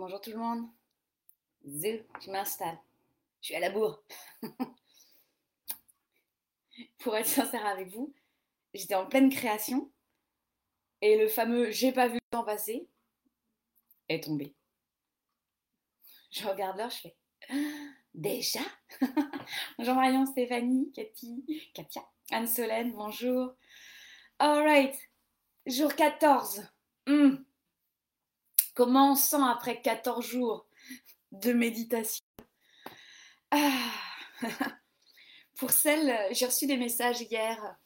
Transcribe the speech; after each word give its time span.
Bonjour 0.00 0.18
tout 0.18 0.30
le 0.30 0.38
monde. 0.38 0.66
Je 1.62 2.30
m'installe. 2.30 2.78
Je 3.42 3.48
suis 3.48 3.54
à 3.54 3.60
la 3.60 3.68
bourre. 3.68 4.02
Pour 7.00 7.14
être 7.14 7.26
sincère 7.26 7.66
avec 7.66 7.88
vous, 7.88 8.14
j'étais 8.72 8.94
en 8.94 9.04
pleine 9.04 9.28
création 9.28 9.92
et 11.02 11.18
le 11.18 11.28
fameux 11.28 11.70
j'ai 11.70 11.92
pas 11.92 12.08
vu 12.08 12.14
le 12.14 12.30
temps 12.30 12.44
passer 12.44 12.88
est 14.08 14.24
tombé. 14.24 14.54
Je 16.30 16.48
regarde 16.48 16.78
l'heure, 16.78 16.88
je 16.88 17.00
fais 17.00 17.16
déjà? 18.14 18.60
Bonjour 19.76 19.96
Marion, 19.96 20.24
Stéphanie, 20.24 20.90
Cathy, 20.92 21.44
Katia, 21.74 22.08
Anne-Solène, 22.30 22.94
bonjour. 22.94 23.52
Alright, 24.38 24.96
jour 25.66 25.94
14. 25.94 26.66
Hmm. 27.06 27.44
Comment 28.80 29.14
après 29.46 29.82
14 29.82 30.24
jours 30.24 30.66
de 31.32 31.52
méditation 31.52 32.24
ah. 33.50 33.90
Pour 35.58 35.70
celles, 35.70 36.18
j'ai 36.30 36.46
reçu 36.46 36.66
des 36.66 36.78
messages 36.78 37.20
hier. 37.20 37.76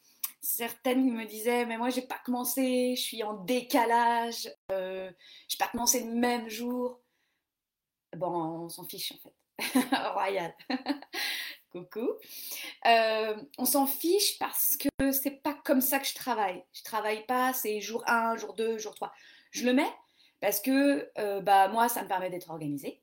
Certaines 0.40 1.10
me 1.10 1.24
disaient, 1.24 1.66
mais 1.66 1.78
moi 1.78 1.90
j'ai 1.90 2.02
pas 2.02 2.20
commencé, 2.24 2.94
je 2.96 3.02
suis 3.02 3.24
en 3.24 3.34
décalage, 3.34 4.48
euh, 4.70 5.10
j'ai 5.48 5.58
pas 5.58 5.66
commencé 5.66 6.04
le 6.04 6.12
même 6.12 6.48
jour. 6.48 7.00
Bon, 8.16 8.28
on 8.28 8.68
s'en 8.68 8.84
fiche 8.84 9.14
en 9.14 9.18
fait. 9.18 9.82
Royal. 10.12 10.54
Coucou. 11.72 12.08
Euh, 12.86 13.36
on 13.58 13.64
s'en 13.64 13.88
fiche 13.88 14.38
parce 14.38 14.76
que 14.76 15.10
c'est 15.10 15.42
pas 15.42 15.54
comme 15.64 15.80
ça 15.80 15.98
que 15.98 16.06
je 16.06 16.14
travaille. 16.14 16.62
Je 16.72 16.84
travaille 16.84 17.26
pas, 17.26 17.52
c'est 17.52 17.80
jour 17.80 18.04
1, 18.06 18.36
jour 18.36 18.54
2, 18.54 18.78
jour 18.78 18.94
3. 18.94 19.12
Je 19.50 19.66
le 19.66 19.72
mets 19.72 19.92
parce 20.44 20.60
que 20.60 21.10
euh, 21.16 21.40
bah, 21.40 21.68
moi, 21.68 21.88
ça 21.88 22.02
me 22.02 22.06
permet 22.06 22.28
d'être 22.28 22.50
organisée. 22.50 23.00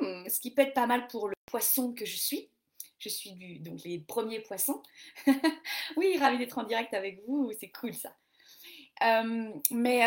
Hmm, 0.00 0.26
ce 0.26 0.40
qui 0.40 0.54
peut 0.54 0.62
être 0.62 0.72
pas 0.72 0.86
mal 0.86 1.06
pour 1.08 1.28
le 1.28 1.34
poisson 1.44 1.92
que 1.92 2.06
je 2.06 2.16
suis. 2.16 2.50
Je 2.98 3.10
suis 3.10 3.32
du, 3.32 3.58
donc 3.58 3.82
les 3.84 3.98
premiers 3.98 4.40
poissons. 4.40 4.82
oui, 5.98 6.16
ravi 6.18 6.38
d'être 6.38 6.56
en 6.56 6.62
direct 6.62 6.94
avec 6.94 7.22
vous, 7.26 7.52
c'est 7.60 7.70
cool 7.70 7.92
ça. 7.92 8.16
Euh, 9.02 9.50
mais 9.70 10.00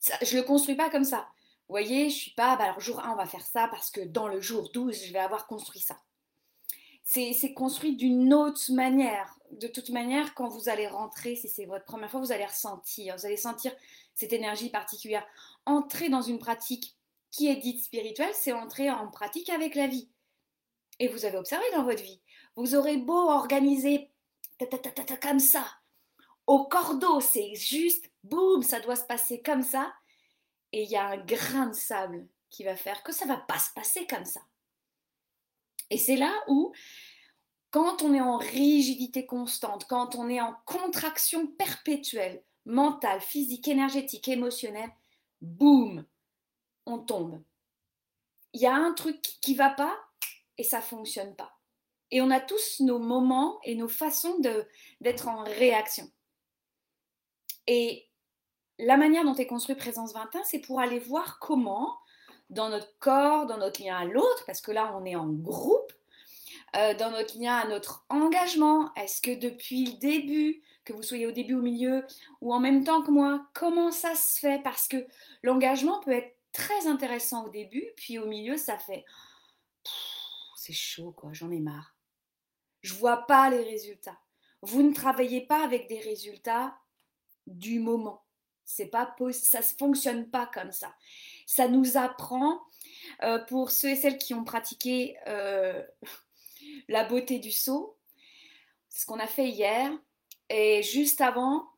ça, 0.00 0.14
je 0.22 0.36
ne 0.36 0.40
le 0.40 0.46
construis 0.46 0.74
pas 0.74 0.88
comme 0.88 1.04
ça. 1.04 1.28
Vous 1.68 1.74
voyez, 1.74 2.08
je 2.08 2.16
suis 2.16 2.30
pas, 2.30 2.56
bah 2.56 2.64
alors 2.64 2.80
jour 2.80 3.04
1, 3.04 3.12
on 3.12 3.16
va 3.16 3.26
faire 3.26 3.44
ça 3.44 3.68
parce 3.68 3.90
que 3.90 4.00
dans 4.00 4.26
le 4.26 4.40
jour 4.40 4.70
12, 4.72 5.04
je 5.04 5.12
vais 5.12 5.18
avoir 5.18 5.46
construit 5.46 5.80
ça. 5.80 5.98
C'est 7.04 7.52
construit 7.52 7.94
d'une 7.94 8.32
autre 8.32 8.72
manière. 8.72 9.37
De 9.52 9.66
toute 9.66 9.90
manière, 9.90 10.34
quand 10.34 10.48
vous 10.48 10.68
allez 10.68 10.86
rentrer, 10.86 11.36
si 11.36 11.48
c'est 11.48 11.64
votre 11.64 11.84
première 11.84 12.10
fois, 12.10 12.20
vous 12.20 12.32
allez 12.32 12.46
ressentir, 12.46 13.16
vous 13.16 13.26
allez 13.26 13.36
sentir 13.36 13.72
cette 14.14 14.32
énergie 14.32 14.70
particulière. 14.70 15.26
Entrer 15.66 16.08
dans 16.08 16.22
une 16.22 16.38
pratique 16.38 16.96
qui 17.30 17.48
est 17.48 17.56
dite 17.56 17.82
spirituelle, 17.84 18.34
c'est 18.34 18.52
entrer 18.52 18.90
en 18.90 19.08
pratique 19.08 19.50
avec 19.50 19.74
la 19.74 19.86
vie. 19.86 20.10
Et 20.98 21.08
vous 21.08 21.24
avez 21.24 21.38
observé 21.38 21.64
dans 21.74 21.84
votre 21.84 22.02
vie, 22.02 22.20
vous 22.56 22.74
aurez 22.74 22.96
beau 22.96 23.30
organiser 23.30 24.10
comme 25.22 25.38
ça, 25.38 25.64
au 26.48 26.64
cordeau, 26.64 27.20
c'est 27.20 27.54
juste, 27.54 28.10
boum, 28.24 28.62
ça 28.62 28.80
doit 28.80 28.96
se 28.96 29.04
passer 29.04 29.42
comme 29.42 29.62
ça 29.62 29.92
et 30.72 30.82
il 30.82 30.90
y 30.90 30.96
a 30.96 31.06
un 31.06 31.18
grain 31.18 31.66
de 31.66 31.74
sable 31.74 32.26
qui 32.50 32.64
va 32.64 32.74
faire 32.74 33.02
que 33.02 33.12
ça 33.12 33.26
va 33.26 33.36
pas 33.36 33.58
se 33.58 33.70
passer 33.74 34.06
comme 34.06 34.24
ça. 34.24 34.40
Et 35.90 35.98
c'est 35.98 36.16
là 36.16 36.32
où, 36.48 36.72
quand 37.70 38.02
on 38.02 38.14
est 38.14 38.20
en 38.20 38.38
rigidité 38.38 39.26
constante, 39.26 39.86
quand 39.86 40.14
on 40.14 40.28
est 40.28 40.40
en 40.40 40.54
contraction 40.64 41.46
perpétuelle, 41.46 42.42
mentale, 42.64 43.20
physique, 43.20 43.68
énergétique, 43.68 44.28
émotionnelle, 44.28 44.90
boum, 45.40 46.04
on 46.86 46.98
tombe. 46.98 47.42
Il 48.54 48.60
y 48.60 48.66
a 48.66 48.74
un 48.74 48.92
truc 48.94 49.20
qui 49.20 49.54
va 49.54 49.70
pas 49.70 49.96
et 50.56 50.64
ça 50.64 50.80
fonctionne 50.80 51.34
pas. 51.36 51.52
Et 52.10 52.22
on 52.22 52.30
a 52.30 52.40
tous 52.40 52.80
nos 52.80 52.98
moments 52.98 53.58
et 53.64 53.74
nos 53.74 53.88
façons 53.88 54.38
d'être 55.00 55.28
en 55.28 55.44
réaction. 55.44 56.10
Et 57.66 58.08
la 58.78 58.96
manière 58.96 59.24
dont 59.24 59.34
est 59.34 59.46
construit 59.46 59.74
Présence 59.74 60.14
21, 60.14 60.42
c'est 60.44 60.60
pour 60.60 60.80
aller 60.80 60.98
voir 60.98 61.38
comment, 61.38 61.98
dans 62.48 62.70
notre 62.70 62.98
corps, 62.98 63.46
dans 63.46 63.58
notre 63.58 63.82
lien 63.82 63.96
à 63.96 64.04
l'autre, 64.06 64.44
parce 64.46 64.62
que 64.62 64.72
là 64.72 64.96
on 64.96 65.04
est 65.04 65.16
en 65.16 65.28
groupe, 65.28 65.92
euh, 66.76 66.94
dans 66.94 67.10
notre 67.10 67.38
lien 67.38 67.56
à 67.56 67.66
notre 67.66 68.04
engagement, 68.08 68.92
est-ce 68.94 69.20
que 69.20 69.34
depuis 69.34 69.86
le 69.86 69.98
début, 69.98 70.62
que 70.84 70.92
vous 70.92 71.02
soyez 71.02 71.26
au 71.26 71.32
début, 71.32 71.54
au 71.54 71.62
milieu, 71.62 72.06
ou 72.40 72.52
en 72.52 72.60
même 72.60 72.84
temps 72.84 73.02
que 73.02 73.10
moi, 73.10 73.46
comment 73.54 73.90
ça 73.90 74.14
se 74.14 74.38
fait? 74.38 74.62
Parce 74.62 74.88
que 74.88 75.06
l'engagement 75.42 76.00
peut 76.00 76.12
être 76.12 76.36
très 76.52 76.86
intéressant 76.86 77.46
au 77.46 77.50
début, 77.50 77.84
puis 77.96 78.18
au 78.18 78.26
milieu, 78.26 78.56
ça 78.56 78.78
fait 78.78 79.04
c'est 80.68 80.74
chaud, 80.74 81.12
quoi, 81.12 81.32
j'en 81.32 81.50
ai 81.50 81.60
marre. 81.60 81.96
Je 82.82 82.92
vois 82.92 83.26
pas 83.26 83.48
les 83.48 83.62
résultats. 83.62 84.18
Vous 84.60 84.82
ne 84.82 84.92
travaillez 84.92 85.46
pas 85.46 85.64
avec 85.64 85.88
des 85.88 86.00
résultats 86.00 86.76
du 87.46 87.80
moment. 87.80 88.26
C'est 88.66 88.88
pas 88.88 89.16
ça 89.32 89.60
ne 89.60 89.64
fonctionne 89.64 90.28
pas 90.28 90.46
comme 90.52 90.72
ça. 90.72 90.94
Ça 91.46 91.68
nous 91.68 91.96
apprend, 91.96 92.60
euh, 93.22 93.38
pour 93.46 93.70
ceux 93.70 93.90
et 93.90 93.96
celles 93.96 94.18
qui 94.18 94.34
ont 94.34 94.44
pratiqué 94.44 95.16
euh, 95.26 95.82
la 96.88 97.04
beauté 97.04 97.38
du 97.38 97.50
saut, 97.50 97.96
ce 98.88 99.06
qu'on 99.06 99.18
a 99.18 99.26
fait 99.26 99.48
hier. 99.48 99.92
Et 100.48 100.82
juste 100.82 101.20
avant, 101.20 101.68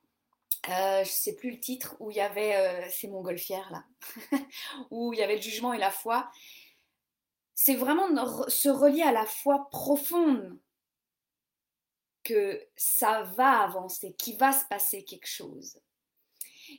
euh, 0.68 1.04
je 1.04 1.08
ne 1.08 1.14
sais 1.14 1.34
plus 1.36 1.50
le 1.50 1.60
titre, 1.60 1.96
où 2.00 2.10
il 2.10 2.16
y 2.16 2.20
avait, 2.20 2.88
c'est 2.90 3.08
montgolfière 3.08 3.70
là, 3.70 3.84
où 4.90 5.12
il 5.12 5.18
y 5.18 5.22
avait 5.22 5.36
le 5.36 5.42
jugement 5.42 5.72
et 5.72 5.78
la 5.78 5.90
foi. 5.90 6.30
C'est 7.54 7.74
vraiment 7.74 8.08
se 8.48 8.68
relier 8.68 9.02
à 9.02 9.12
la 9.12 9.26
foi 9.26 9.68
profonde 9.70 10.58
que 12.22 12.62
ça 12.76 13.22
va 13.22 13.60
avancer, 13.60 14.14
qu'il 14.14 14.36
va 14.36 14.52
se 14.52 14.64
passer 14.66 15.04
quelque 15.04 15.26
chose. 15.26 15.80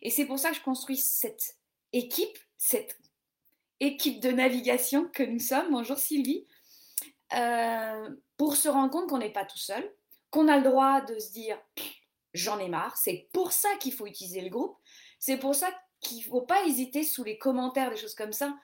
Et 0.02 0.10
c'est 0.10 0.26
pour 0.26 0.40
ça 0.40 0.52
que 0.52 0.56
je 0.56 0.62
construis 0.62 0.98
cette 0.98 1.58
équipe, 1.94 2.38
cette 2.58 2.98
équipe 3.80 4.20
de 4.22 4.32
navigation 4.32 5.08
que 5.10 5.24
nous 5.24 5.40
sommes. 5.40 5.72
Bonjour 5.72 5.98
Sylvie. 5.98 6.48
Euh, 7.34 8.10
pour 8.38 8.56
se 8.56 8.68
rendre 8.68 8.90
compte 8.90 9.08
qu'on 9.08 9.20
n'est 9.20 9.32
pas 9.32 9.46
tout 9.46 9.58
seul, 9.58 9.90
qu'on 10.32 10.48
a 10.48 10.58
le 10.58 10.64
droit 10.64 11.02
de 11.02 11.18
se 11.20 11.32
dire 11.32 11.58
j'en 12.34 12.60
ai 12.60 12.70
marre. 12.70 12.98
C'est 12.98 13.30
pour 13.34 13.52
ça 13.52 13.70
qu'il 13.80 13.94
faut 13.94 14.08
utiliser 14.08 14.42
le 14.42 14.50
groupe. 14.50 14.78
C'est 15.20 15.38
pour 15.38 15.56
ça 15.56 15.68
qu'il 16.00 16.18
ne 16.20 16.24
faut 16.24 16.42
pas 16.42 16.66
hésiter 16.66 17.04
sous 17.04 17.24
les 17.24 17.38
commentaires, 17.38 17.90
des 17.90 17.98
choses 17.98 18.16
comme 18.16 18.34
ça. 18.34 18.56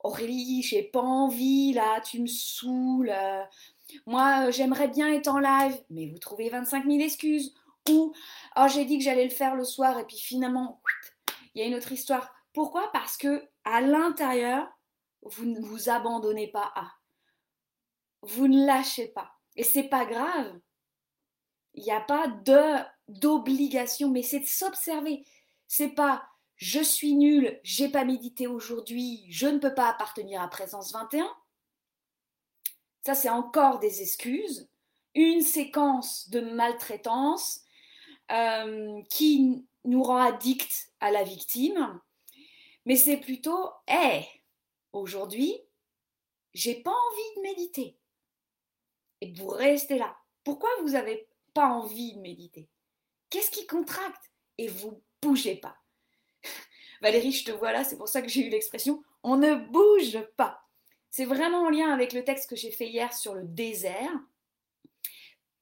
Aurélie, 0.00 0.62
j'ai 0.62 0.82
pas 0.82 1.00
envie 1.00 1.72
là, 1.72 2.00
tu 2.02 2.20
me 2.20 2.26
saoules. 2.26 3.12
Moi, 4.06 4.50
j'aimerais 4.50 4.88
bien 4.88 5.12
être 5.12 5.28
en 5.28 5.38
live, 5.38 5.82
mais 5.90 6.06
vous 6.06 6.18
trouvez 6.18 6.48
25 6.50 6.84
000 6.84 7.00
excuses. 7.00 7.54
Ou 7.90 8.12
oh, 8.56 8.66
j'ai 8.68 8.84
dit 8.84 8.98
que 8.98 9.04
j'allais 9.04 9.24
le 9.24 9.30
faire 9.30 9.54
le 9.56 9.64
soir 9.64 9.98
et 9.98 10.04
puis 10.04 10.18
finalement, 10.18 10.80
il 11.54 11.62
y 11.62 11.64
a 11.64 11.66
une 11.66 11.74
autre 11.74 11.92
histoire. 11.92 12.32
Pourquoi? 12.52 12.90
Parce 12.92 13.16
que 13.16 13.48
à 13.64 13.80
l'intérieur, 13.80 14.68
vous 15.22 15.46
ne 15.46 15.60
vous 15.60 15.88
abandonnez 15.88 16.48
pas 16.48 16.70
à. 16.74 16.97
Vous 18.22 18.48
ne 18.48 18.66
lâchez 18.66 19.08
pas. 19.08 19.32
Et 19.56 19.64
c'est 19.64 19.88
pas 19.88 20.04
grave. 20.04 20.58
Il 21.74 21.82
n'y 21.84 21.92
a 21.92 22.00
pas 22.00 22.26
d'obligation, 23.08 24.10
mais 24.10 24.22
c'est 24.22 24.40
de 24.40 24.46
s'observer. 24.46 25.24
C'est 25.66 25.90
pas 25.90 26.28
je 26.58 26.80
suis 26.80 27.14
nul, 27.14 27.60
j'ai 27.62 27.88
pas 27.88 28.04
médité 28.04 28.48
aujourd'hui, 28.48 29.24
je 29.30 29.46
ne 29.46 29.58
peux 29.58 29.74
pas 29.74 29.88
appartenir 29.88 30.42
à 30.42 30.48
présence 30.48 30.92
21. 30.92 31.32
Ça, 33.06 33.14
c'est 33.14 33.28
encore 33.28 33.78
des 33.78 34.02
excuses. 34.02 34.68
Une 35.14 35.40
séquence 35.40 36.28
de 36.30 36.40
maltraitance, 36.40 37.62
euh, 38.32 39.00
qui 39.08 39.64
nous 39.84 40.02
rend 40.02 40.18
addict 40.18 40.92
à 41.00 41.10
la 41.12 41.22
victime, 41.22 42.00
mais 42.84 42.96
c'est 42.96 43.16
plutôt, 43.16 43.70
hé, 43.86 44.26
aujourd'hui, 44.92 45.54
j'ai 46.54 46.74
pas 46.82 46.90
envie 46.90 47.36
de 47.36 47.42
méditer. 47.42 47.96
Et 49.20 49.32
vous 49.32 49.48
restez 49.48 49.98
là. 49.98 50.16
Pourquoi 50.44 50.70
vous 50.82 50.90
n'avez 50.90 51.28
pas 51.54 51.66
envie 51.66 52.14
de 52.14 52.20
méditer? 52.20 52.68
Qu'est-ce 53.30 53.50
qui 53.50 53.66
contracte? 53.66 54.30
Et 54.58 54.68
vous 54.68 55.02
bougez 55.22 55.56
pas. 55.56 55.76
Valérie, 57.02 57.32
je 57.32 57.44
te 57.44 57.50
vois 57.50 57.72
là, 57.72 57.84
c'est 57.84 57.98
pour 57.98 58.08
ça 58.08 58.22
que 58.22 58.28
j'ai 58.28 58.46
eu 58.46 58.50
l'expression 58.50 59.02
on 59.22 59.36
ne 59.36 59.54
bouge 59.54 60.20
pas. 60.36 60.64
C'est 61.10 61.24
vraiment 61.24 61.64
en 61.64 61.70
lien 61.70 61.92
avec 61.92 62.12
le 62.12 62.24
texte 62.24 62.50
que 62.50 62.56
j'ai 62.56 62.70
fait 62.70 62.88
hier 62.88 63.12
sur 63.12 63.34
le 63.34 63.44
désert. 63.44 64.12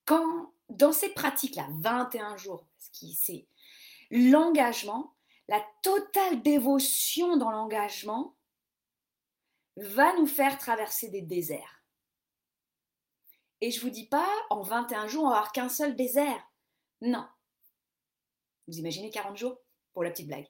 Quand 0.05 0.53
dans 0.69 0.93
ces 0.93 1.09
pratiques-là, 1.11 1.67
21 1.81 2.37
jours, 2.37 2.67
ce 2.79 2.91
qui 2.91 3.15
c'est 3.15 3.47
l'engagement, 4.11 5.15
la 5.49 5.65
totale 5.83 6.43
dévotion 6.43 7.37
dans 7.37 7.51
l'engagement 7.51 8.37
va 9.77 10.15
nous 10.17 10.27
faire 10.27 10.59
traverser 10.59 11.09
des 11.09 11.23
déserts. 11.23 11.76
Et 13.61 13.71
je 13.71 13.81
vous 13.81 13.91
dis 13.91 14.07
pas, 14.07 14.29
en 14.51 14.63
21 14.63 15.07
jours, 15.07 15.25
on 15.25 15.31
va 15.31 15.37
avoir 15.37 15.53
qu'un 15.53 15.69
seul 15.69 15.97
désert. 15.97 16.43
Non. 17.01 17.27
Vous 18.69 18.79
imaginez 18.79 19.11
40 19.11 19.37
jours? 19.37 19.59
Pour 19.93 20.05
la 20.05 20.11
petite 20.11 20.27
blague. 20.27 20.47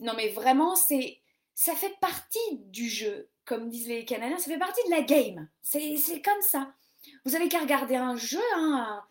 Non, 0.00 0.12
mais 0.14 0.28
vraiment, 0.28 0.76
c'est 0.76 1.22
ça 1.54 1.74
fait 1.74 1.94
partie 2.00 2.58
du 2.66 2.88
jeu, 2.88 3.30
comme 3.44 3.68
disent 3.68 3.88
les 3.88 4.04
Canadiens, 4.04 4.38
ça 4.38 4.50
fait 4.50 4.58
partie 4.58 4.84
de 4.86 4.90
la 4.90 5.02
game. 5.02 5.48
C'est 5.62 6.22
comme 6.22 6.42
ça. 6.42 6.74
Vous 7.24 7.34
avez 7.34 7.48
qu'à 7.48 7.60
regarder 7.60 7.96
un 7.96 8.16
jeu, 8.16 8.42
hein, 8.54 9.02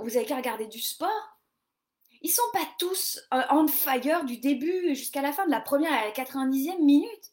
vous 0.00 0.16
avez 0.16 0.24
qu'à 0.24 0.36
regarder 0.36 0.66
du 0.66 0.80
sport. 0.80 1.38
Ils 2.20 2.30
sont 2.30 2.42
pas 2.52 2.66
tous 2.78 3.20
euh, 3.32 3.42
on 3.50 3.68
fire 3.68 4.24
du 4.24 4.38
début 4.38 4.94
jusqu'à 4.94 5.22
la 5.22 5.32
fin 5.32 5.46
de 5.46 5.52
la 5.52 5.60
première 5.60 5.92
à 5.92 6.04
la 6.04 6.10
90e 6.10 6.84
minute. 6.84 7.32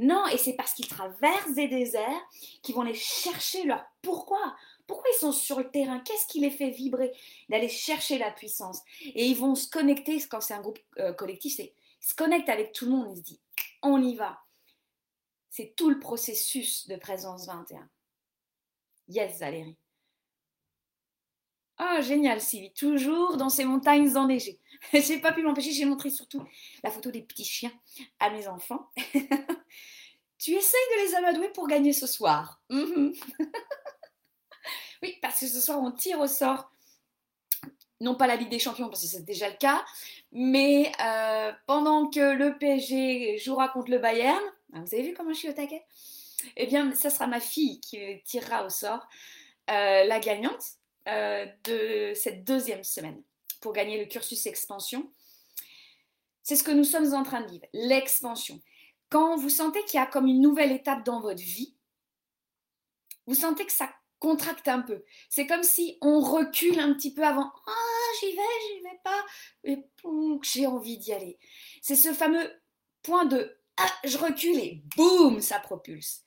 Non, 0.00 0.26
et 0.28 0.38
c'est 0.38 0.54
parce 0.54 0.72
qu'ils 0.72 0.88
traversent 0.88 1.52
des 1.52 1.68
déserts 1.68 2.28
qu'ils 2.62 2.74
vont 2.74 2.80
aller 2.80 2.94
chercher 2.94 3.64
leur 3.64 3.84
pourquoi. 4.00 4.56
Pourquoi 4.86 5.10
ils 5.14 5.20
sont 5.20 5.30
sur 5.30 5.58
le 5.58 5.70
terrain? 5.70 6.00
Qu'est-ce 6.00 6.26
qui 6.26 6.40
les 6.40 6.50
fait 6.50 6.70
vibrer? 6.70 7.12
D'aller 7.50 7.68
chercher 7.68 8.16
la 8.16 8.30
puissance. 8.30 8.80
Et 9.04 9.26
ils 9.26 9.36
vont 9.36 9.54
se 9.54 9.68
connecter, 9.68 10.18
quand 10.26 10.40
c'est 10.40 10.54
un 10.54 10.62
groupe 10.62 10.78
euh, 10.98 11.12
collectif, 11.12 11.54
c'est 11.54 11.74
ils 12.02 12.08
se 12.08 12.14
connectent 12.14 12.48
avec 12.48 12.72
tout 12.72 12.86
le 12.86 12.92
monde, 12.92 13.08
ils 13.12 13.18
se 13.18 13.22
disent 13.22 13.40
on 13.82 14.02
y 14.02 14.14
va. 14.16 14.40
C'est 15.50 15.74
tout 15.76 15.90
le 15.90 15.98
processus 15.98 16.88
de 16.88 16.96
présence 16.96 17.46
21. 17.46 17.86
Yes, 19.08 19.38
Valérie. 19.38 19.76
Ah, 21.82 22.02
génial, 22.02 22.42
Sylvie. 22.42 22.74
Toujours 22.74 23.38
dans 23.38 23.48
ces 23.48 23.64
montagnes 23.64 24.14
enneigées. 24.14 24.60
j'ai 24.92 25.18
pas 25.18 25.32
pu 25.32 25.42
m'empêcher, 25.42 25.72
j'ai 25.72 25.86
montré 25.86 26.10
surtout 26.10 26.46
la 26.84 26.90
photo 26.90 27.10
des 27.10 27.22
petits 27.22 27.44
chiens 27.44 27.72
à 28.18 28.28
mes 28.28 28.48
enfants. 28.48 28.90
tu 30.38 30.50
essayes 30.52 30.80
de 30.90 31.06
les 31.06 31.14
amadouer 31.14 31.48
pour 31.48 31.66
gagner 31.68 31.94
ce 31.94 32.06
soir. 32.06 32.60
Mhm. 32.68 33.14
oui, 35.02 35.16
parce 35.22 35.40
que 35.40 35.46
ce 35.46 35.58
soir, 35.58 35.80
on 35.80 35.90
tire 35.90 36.20
au 36.20 36.26
sort. 36.26 36.70
Non 38.02 38.14
pas 38.14 38.26
la 38.26 38.36
Ligue 38.36 38.50
des 38.50 38.58
Champions, 38.58 38.90
parce 38.90 39.00
que 39.00 39.08
c'est 39.08 39.24
déjà 39.24 39.48
le 39.48 39.56
cas, 39.56 39.82
mais 40.32 40.92
euh, 41.02 41.50
pendant 41.66 42.10
que 42.10 42.34
le 42.34 42.58
PSG 42.58 43.38
jouera 43.38 43.68
contre 43.70 43.90
le 43.90 43.98
Bayern, 43.98 44.42
ah, 44.74 44.80
vous 44.80 44.94
avez 44.94 45.02
vu 45.02 45.14
comment 45.14 45.32
je 45.32 45.38
suis 45.38 45.48
au 45.48 45.54
taquet? 45.54 45.82
Eh 46.56 46.66
bien, 46.66 46.92
ça 46.94 47.08
sera 47.08 47.26
ma 47.26 47.40
fille 47.40 47.80
qui 47.80 47.98
tirera 48.24 48.66
au 48.66 48.68
sort 48.68 49.06
euh, 49.70 50.04
la 50.04 50.20
gagnante 50.20 50.79
euh, 51.08 51.46
de 51.64 52.12
cette 52.14 52.44
deuxième 52.44 52.84
semaine 52.84 53.22
pour 53.60 53.72
gagner 53.72 53.98
le 53.98 54.06
cursus 54.06 54.46
expansion. 54.46 55.12
C'est 56.42 56.56
ce 56.56 56.62
que 56.62 56.70
nous 56.70 56.84
sommes 56.84 57.14
en 57.14 57.22
train 57.22 57.42
de 57.42 57.50
vivre, 57.50 57.66
l'expansion. 57.72 58.60
Quand 59.10 59.36
vous 59.36 59.50
sentez 59.50 59.84
qu'il 59.84 59.98
y 59.98 60.02
a 60.02 60.06
comme 60.06 60.26
une 60.26 60.40
nouvelle 60.40 60.72
étape 60.72 61.04
dans 61.04 61.20
votre 61.20 61.42
vie, 61.42 61.74
vous 63.26 63.34
sentez 63.34 63.66
que 63.66 63.72
ça 63.72 63.92
contracte 64.18 64.68
un 64.68 64.80
peu. 64.80 65.04
C'est 65.28 65.46
comme 65.46 65.62
si 65.62 65.98
on 66.00 66.20
recule 66.20 66.78
un 66.78 66.94
petit 66.94 67.12
peu 67.12 67.24
avant. 67.24 67.50
Ah, 67.66 68.12
j'y 68.20 68.32
vais, 68.32 68.42
j'y 68.68 68.82
vais 68.82 69.00
pas. 69.02 69.24
Et 69.64 69.78
j'ai 70.42 70.66
envie 70.66 70.98
d'y 70.98 71.12
aller. 71.12 71.38
C'est 71.82 71.96
ce 71.96 72.12
fameux 72.12 72.50
point 73.02 73.24
de 73.24 73.56
ah, 73.76 73.90
je 74.04 74.18
recule 74.18 74.58
et 74.58 74.82
boum, 74.94 75.40
ça 75.40 75.58
propulse. 75.58 76.22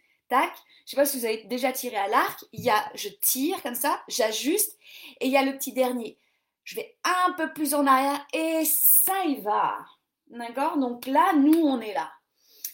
Je 0.85 0.91
sais 0.91 0.95
pas 0.95 1.05
si 1.05 1.19
vous 1.19 1.25
avez 1.25 1.43
déjà 1.45 1.71
tiré 1.71 1.95
à 1.95 2.07
l'arc. 2.07 2.43
Il 2.51 2.63
y 2.63 2.69
a, 2.69 2.91
je 2.95 3.09
tire 3.09 3.61
comme 3.61 3.75
ça, 3.75 4.01
j'ajuste 4.07 4.77
et 5.19 5.27
il 5.27 5.31
y 5.31 5.37
a 5.37 5.43
le 5.43 5.57
petit 5.57 5.73
dernier. 5.73 6.17
Je 6.63 6.75
vais 6.75 6.97
un 7.03 7.33
peu 7.33 7.53
plus 7.53 7.73
en 7.73 7.85
arrière 7.85 8.25
et 8.33 8.63
ça 8.65 9.25
y 9.25 9.41
va. 9.41 9.77
D'accord? 10.27 10.77
Donc 10.77 11.05
là, 11.05 11.33
nous, 11.33 11.59
on 11.59 11.79
est 11.81 11.93
là. 11.93 12.11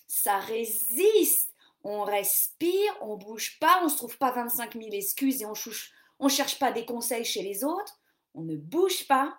Ça 0.08 0.40
résiste. 0.40 1.54
On 1.84 2.04
respire, 2.04 2.94
on 3.02 3.16
bouge 3.16 3.58
pas, 3.60 3.80
on 3.84 3.90
se 3.90 3.96
trouve 3.96 4.18
pas 4.18 4.32
25 4.32 4.74
000 4.74 4.88
excuses 4.92 5.42
et 5.42 5.46
on 5.46 5.54
cherche, 5.54 5.94
on 6.20 6.28
cherche 6.28 6.60
pas 6.60 6.74
des 6.74 6.86
conseils 6.86 7.24
chez 7.24 7.42
les 7.42 7.64
autres. 7.64 8.00
On 8.34 8.42
ne 8.42 8.58
bouge 8.58 9.08
pas 9.08 9.38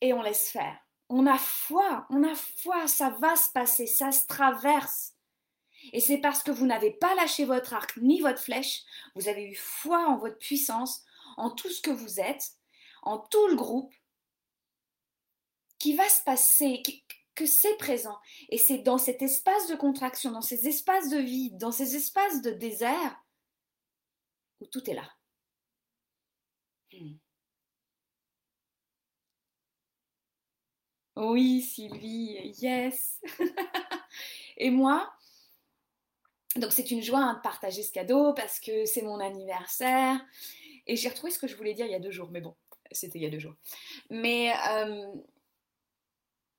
et 0.00 0.12
on 0.12 0.22
laisse 0.22 0.48
faire. 0.48 0.78
On 1.08 1.26
a 1.26 1.38
foi, 1.38 2.06
on 2.08 2.22
a 2.22 2.34
foi, 2.34 2.86
ça 2.86 3.10
va 3.10 3.34
se 3.36 3.50
passer, 3.50 3.86
ça 3.86 4.12
se 4.12 4.26
traverse. 4.26 5.13
Et 5.92 6.00
c'est 6.00 6.18
parce 6.18 6.42
que 6.42 6.50
vous 6.50 6.66
n'avez 6.66 6.90
pas 6.90 7.14
lâché 7.14 7.44
votre 7.44 7.74
arc 7.74 7.96
ni 7.98 8.20
votre 8.20 8.40
flèche, 8.40 8.82
vous 9.14 9.28
avez 9.28 9.44
eu 9.44 9.54
foi 9.54 10.06
en 10.08 10.16
votre 10.16 10.38
puissance, 10.38 11.02
en 11.36 11.50
tout 11.50 11.70
ce 11.70 11.82
que 11.82 11.90
vous 11.90 12.20
êtes, 12.20 12.52
en 13.02 13.18
tout 13.18 13.46
le 13.48 13.56
groupe, 13.56 13.92
qui 15.78 15.94
va 15.94 16.08
se 16.08 16.22
passer, 16.22 16.82
que 17.34 17.46
c'est 17.46 17.76
présent. 17.76 18.18
Et 18.48 18.58
c'est 18.58 18.78
dans 18.78 18.98
cet 18.98 19.22
espace 19.22 19.68
de 19.68 19.74
contraction, 19.74 20.30
dans 20.30 20.40
ces 20.40 20.68
espaces 20.68 21.10
de 21.10 21.18
vide, 21.18 21.58
dans 21.58 21.72
ces 21.72 21.96
espaces 21.96 22.42
de 22.42 22.50
désert, 22.50 23.22
où 24.60 24.66
tout 24.66 24.88
est 24.90 24.94
là. 24.94 25.10
Hmm. 26.92 27.16
Oui, 31.16 31.62
Sylvie, 31.62 32.54
yes. 32.60 33.20
Et 34.56 34.70
moi, 34.70 35.12
donc 36.56 36.72
c'est 36.72 36.90
une 36.90 37.02
joie 37.02 37.18
hein, 37.18 37.34
de 37.34 37.40
partager 37.40 37.82
ce 37.82 37.92
cadeau 37.92 38.32
parce 38.34 38.60
que 38.60 38.84
c'est 38.84 39.02
mon 39.02 39.20
anniversaire. 39.20 40.24
Et 40.86 40.96
j'ai 40.96 41.08
retrouvé 41.08 41.32
ce 41.32 41.38
que 41.38 41.46
je 41.46 41.56
voulais 41.56 41.74
dire 41.74 41.86
il 41.86 41.92
y 41.92 41.96
a 41.96 42.00
deux 42.00 42.10
jours, 42.10 42.28
mais 42.30 42.40
bon, 42.40 42.54
c'était 42.92 43.18
il 43.18 43.22
y 43.22 43.26
a 43.26 43.30
deux 43.30 43.38
jours. 43.38 43.54
Mais 44.10 44.52
euh, 44.68 45.06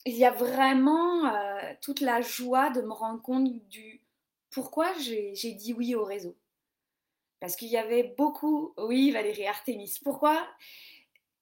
il 0.06 0.16
y 0.16 0.26
a 0.26 0.32
vraiment 0.32 1.26
euh, 1.28 1.74
toute 1.82 2.02
la 2.02 2.22
joie 2.22 2.70
de 2.72 2.82
me 2.82 2.94
rendre 2.94 3.22
compte 3.22 3.52
du 3.68 4.02
pourquoi 4.50 4.92
j'ai 5.00 5.34
dit 5.54 5.74
oui 5.74 5.96
au 5.96 6.04
réseau. 6.04 6.38
Parce 7.40 7.56
qu'il 7.56 7.68
y 7.68 7.78
avait 7.78 8.16
beaucoup, 8.18 8.74
oui 8.78 9.12
Valérie 9.12 9.48
Artemis, 9.48 10.00
pourquoi? 10.04 10.48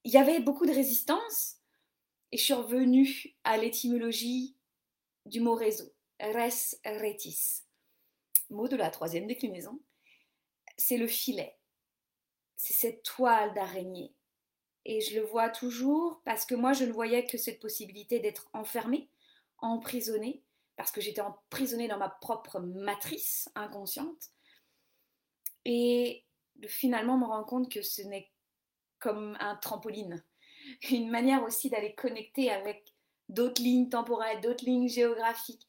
Il 0.04 0.12
y 0.12 0.18
avait 0.18 0.40
beaucoup 0.40 0.66
de 0.66 0.74
résistance 0.74 1.58
et 2.32 2.38
je 2.38 2.44
suis 2.44 2.54
revenue 2.54 3.36
à 3.44 3.58
l'étymologie 3.58 4.58
du 5.26 5.40
mot 5.40 5.56
réseau, 5.56 5.94
res 6.20 6.76
retis, 6.86 7.63
mot 8.54 8.68
de 8.68 8.76
la 8.76 8.90
troisième 8.90 9.28
déclinaison, 9.28 9.80
c'est 10.78 10.98
le 10.98 11.08
filet, 11.08 11.58
c'est 12.56 12.74
cette 12.74 13.04
toile 13.04 13.54
d'araignée. 13.54 14.14
Et 14.86 15.02
je 15.02 15.20
le 15.20 15.26
vois 15.26 15.50
toujours 15.50 16.22
parce 16.26 16.46
que 16.46 16.56
moi 16.56 16.74
je 16.74 16.86
ne 16.86 16.92
voyais 16.92 17.26
que 17.26 17.38
cette 17.38 17.60
possibilité 17.60 18.20
d'être 18.20 18.50
enfermée, 18.54 19.10
emprisonnée, 19.60 20.44
parce 20.76 20.92
que 20.92 21.02
j'étais 21.02 21.22
emprisonnée 21.22 21.88
dans 21.88 21.98
ma 21.98 22.10
propre 22.10 22.60
matrice 22.60 23.50
inconsciente. 23.56 24.32
Et 25.66 26.26
finalement 26.68 27.18
me 27.18 27.26
rendre 27.26 27.46
compte 27.46 27.72
que 27.72 27.82
ce 27.82 28.02
n'est 28.02 28.32
comme 29.00 29.38
un 29.40 29.56
trampoline 29.56 30.24
une 30.92 31.10
manière 31.10 31.44
aussi 31.44 31.70
d'aller 31.70 31.94
connecter 31.96 32.52
avec 32.52 32.94
d'autres 33.30 33.62
lignes 33.62 33.90
temporelles, 33.90 34.42
d'autres 34.42 34.66
lignes 34.66 34.90
géographiques, 34.90 35.68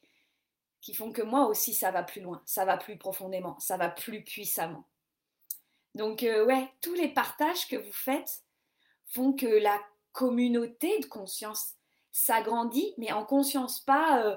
qui 0.85 0.93
font 0.93 1.11
que 1.11 1.23
moi 1.23 1.47
aussi 1.47 1.73
ça 1.73 1.89
va 1.89 2.03
plus 2.03 2.21
loin, 2.21 2.43
ça 2.45 2.63
va 2.63 2.77
plus 2.77 2.95
profondément, 2.95 3.57
ça 3.59 3.75
va 3.75 3.89
plus 3.89 4.23
puissamment. 4.23 4.85
Donc 5.95 6.21
euh, 6.21 6.45
ouais, 6.45 6.69
tous 6.79 6.93
les 6.93 7.07
partages 7.07 7.67
que 7.67 7.75
vous 7.75 7.91
faites 7.91 8.43
font 9.07 9.33
que 9.33 9.47
la 9.47 9.81
communauté 10.11 10.99
de 10.99 11.07
conscience 11.07 11.73
s'agrandit, 12.11 12.93
mais 12.99 13.11
en 13.11 13.25
conscience 13.25 13.79
pas 13.79 14.23
euh, 14.23 14.35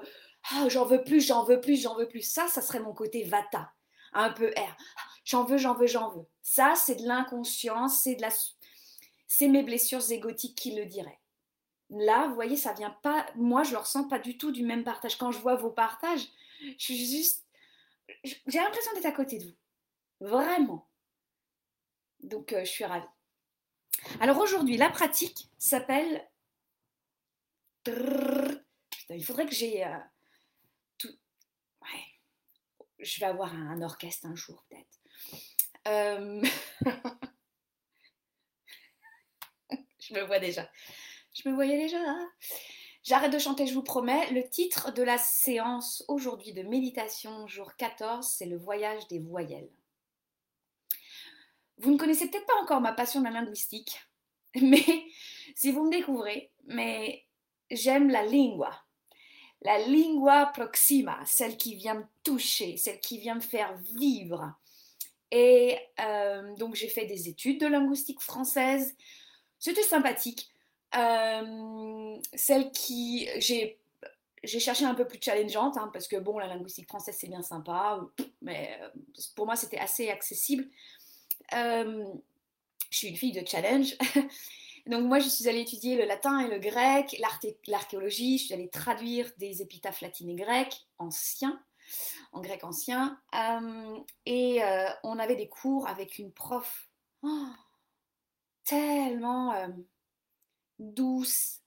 ah, 0.51 0.67
j'en 0.69 0.85
veux 0.85 1.03
plus, 1.03 1.21
j'en 1.21 1.43
veux 1.43 1.61
plus, 1.61 1.79
j'en 1.79 1.95
veux 1.95 2.07
plus. 2.07 2.23
Ça, 2.23 2.47
ça 2.47 2.63
serait 2.63 2.79
mon 2.79 2.93
côté 2.93 3.23
vata, 3.23 3.71
un 4.13 4.31
peu 4.31 4.49
R. 4.49 4.75
J'en 5.25 5.43
veux, 5.43 5.57
j'en 5.57 5.75
veux, 5.75 5.85
j'en 5.85 6.09
veux. 6.09 6.25
Ça, 6.41 6.73
c'est 6.75 6.95
de 6.95 7.07
l'inconscience, 7.07 8.01
c'est 8.01 8.15
de 8.15 8.23
la 8.23 8.29
c'est 9.27 9.49
mes 9.49 9.61
blessures 9.61 10.11
égotiques 10.11 10.57
qui 10.57 10.73
le 10.73 10.85
diraient. 10.85 11.19
Là, 11.91 12.27
vous 12.27 12.33
voyez, 12.33 12.57
ça 12.57 12.73
vient 12.73 12.95
pas. 13.03 13.27
Moi, 13.35 13.61
je 13.61 13.73
le 13.73 13.77
ressens 13.77 14.07
pas 14.07 14.17
du 14.17 14.39
tout 14.39 14.51
du 14.51 14.63
même 14.63 14.83
partage. 14.83 15.17
Quand 15.17 15.31
je 15.31 15.37
vois 15.37 15.55
vos 15.55 15.69
partages, 15.69 16.27
je 16.59 16.75
suis 16.77 17.05
juste. 17.05 17.45
J'ai 18.23 18.59
l'impression 18.59 18.93
d'être 18.93 19.05
à 19.05 19.11
côté 19.11 19.37
de 19.37 19.45
vous. 19.45 19.55
Vraiment. 20.21 20.89
Donc, 22.21 22.53
euh, 22.53 22.65
je 22.65 22.69
suis 22.69 22.85
ravie. 22.85 23.07
Alors 24.19 24.37
aujourd'hui, 24.39 24.77
la 24.77 24.89
pratique 24.89 25.49
s'appelle. 25.57 26.29
Il 27.87 29.23
faudrait 29.23 29.47
que 29.47 29.55
j'ai. 29.55 29.85
Euh, 29.85 29.97
tout... 30.97 31.17
Ouais. 31.81 32.03
Je 32.99 33.19
vais 33.19 33.25
avoir 33.25 33.53
un 33.53 33.81
orchestre 33.81 34.27
un 34.27 34.35
jour, 34.35 34.63
peut-être. 34.69 34.99
Euh... 35.87 36.43
je 39.99 40.13
me 40.13 40.21
vois 40.21 40.39
déjà. 40.39 40.69
Je 41.33 41.47
me 41.49 41.53
voyais 41.55 41.77
déjà. 41.77 41.97
J'arrête 43.03 43.31
de 43.31 43.39
chanter, 43.39 43.65
je 43.65 43.73
vous 43.73 43.83
promets. 43.83 44.29
Le 44.31 44.47
titre 44.47 44.91
de 44.93 45.03
la 45.03 45.17
séance 45.17 46.03
aujourd'hui 46.07 46.53
de 46.53 46.63
méditation, 46.63 47.47
jour 47.47 47.75
14, 47.75 48.27
c'est 48.27 48.45
le 48.45 48.57
voyage 48.57 49.07
des 49.07 49.19
voyelles. 49.19 49.69
Vous 51.77 51.91
ne 51.91 51.97
connaissez 51.97 52.29
peut-être 52.29 52.45
pas 52.45 52.61
encore 52.61 52.81
ma 52.81 52.91
passion 52.91 53.21
de 53.21 53.25
la 53.25 53.31
linguistique, 53.31 54.05
mais 54.61 54.83
si 55.55 55.71
vous 55.71 55.85
me 55.85 55.91
découvrez, 55.91 56.51
mais 56.65 57.25
j'aime 57.71 58.09
la 58.09 58.25
lingua. 58.25 58.71
La 59.61 59.77
lingua 59.79 60.47
proxima, 60.47 61.19
celle 61.25 61.57
qui 61.57 61.75
vient 61.75 61.95
me 61.95 62.05
toucher, 62.23 62.77
celle 62.77 62.99
qui 62.99 63.17
vient 63.17 63.35
me 63.35 63.41
faire 63.41 63.75
vivre. 63.97 64.53
Et 65.31 65.77
euh, 65.99 66.55
donc 66.55 66.75
j'ai 66.75 66.87
fait 66.87 67.05
des 67.05 67.29
études 67.29 67.61
de 67.61 67.67
linguistique 67.67 68.21
française, 68.21 68.95
c'était 69.57 69.83
sympathique. 69.83 70.49
Euh, 70.95 72.17
celle 72.33 72.71
qui. 72.71 73.29
J'ai, 73.37 73.79
j'ai 74.43 74.59
cherché 74.59 74.85
un 74.85 74.95
peu 74.95 75.05
plus 75.05 75.19
challengeante, 75.21 75.77
hein, 75.77 75.89
parce 75.93 76.07
que 76.07 76.15
bon, 76.15 76.39
la 76.39 76.47
linguistique 76.47 76.87
française, 76.87 77.15
c'est 77.19 77.27
bien 77.27 77.41
sympa, 77.41 77.99
mais 78.41 78.77
euh, 78.81 78.89
pour 79.35 79.45
moi, 79.45 79.55
c'était 79.55 79.77
assez 79.77 80.09
accessible. 80.09 80.67
Euh, 81.53 82.05
je 82.89 82.97
suis 82.97 83.07
une 83.09 83.17
fille 83.17 83.33
de 83.33 83.45
challenge. 83.45 83.95
Donc 84.87 85.03
moi, 85.03 85.19
je 85.19 85.27
suis 85.27 85.47
allée 85.47 85.61
étudier 85.61 85.97
le 85.97 86.05
latin 86.05 86.39
et 86.39 86.47
le 86.47 86.57
grec, 86.57 87.21
l'archéologie, 87.67 88.39
je 88.39 88.45
suis 88.45 88.53
allée 88.53 88.69
traduire 88.69 89.29
des 89.37 89.61
épitaphes 89.61 90.01
latines 90.01 90.29
et 90.29 90.35
grecques 90.35 90.87
anciens, 90.97 91.61
en 92.31 92.41
grec 92.41 92.63
ancien. 92.63 93.19
Et 94.25 94.61
on 95.03 95.19
avait 95.19 95.35
des 95.35 95.49
cours 95.49 95.87
avec 95.87 96.17
une 96.17 96.31
prof 96.31 96.89
oh, 97.21 97.47
tellement 98.63 99.53
douce, 100.79 101.59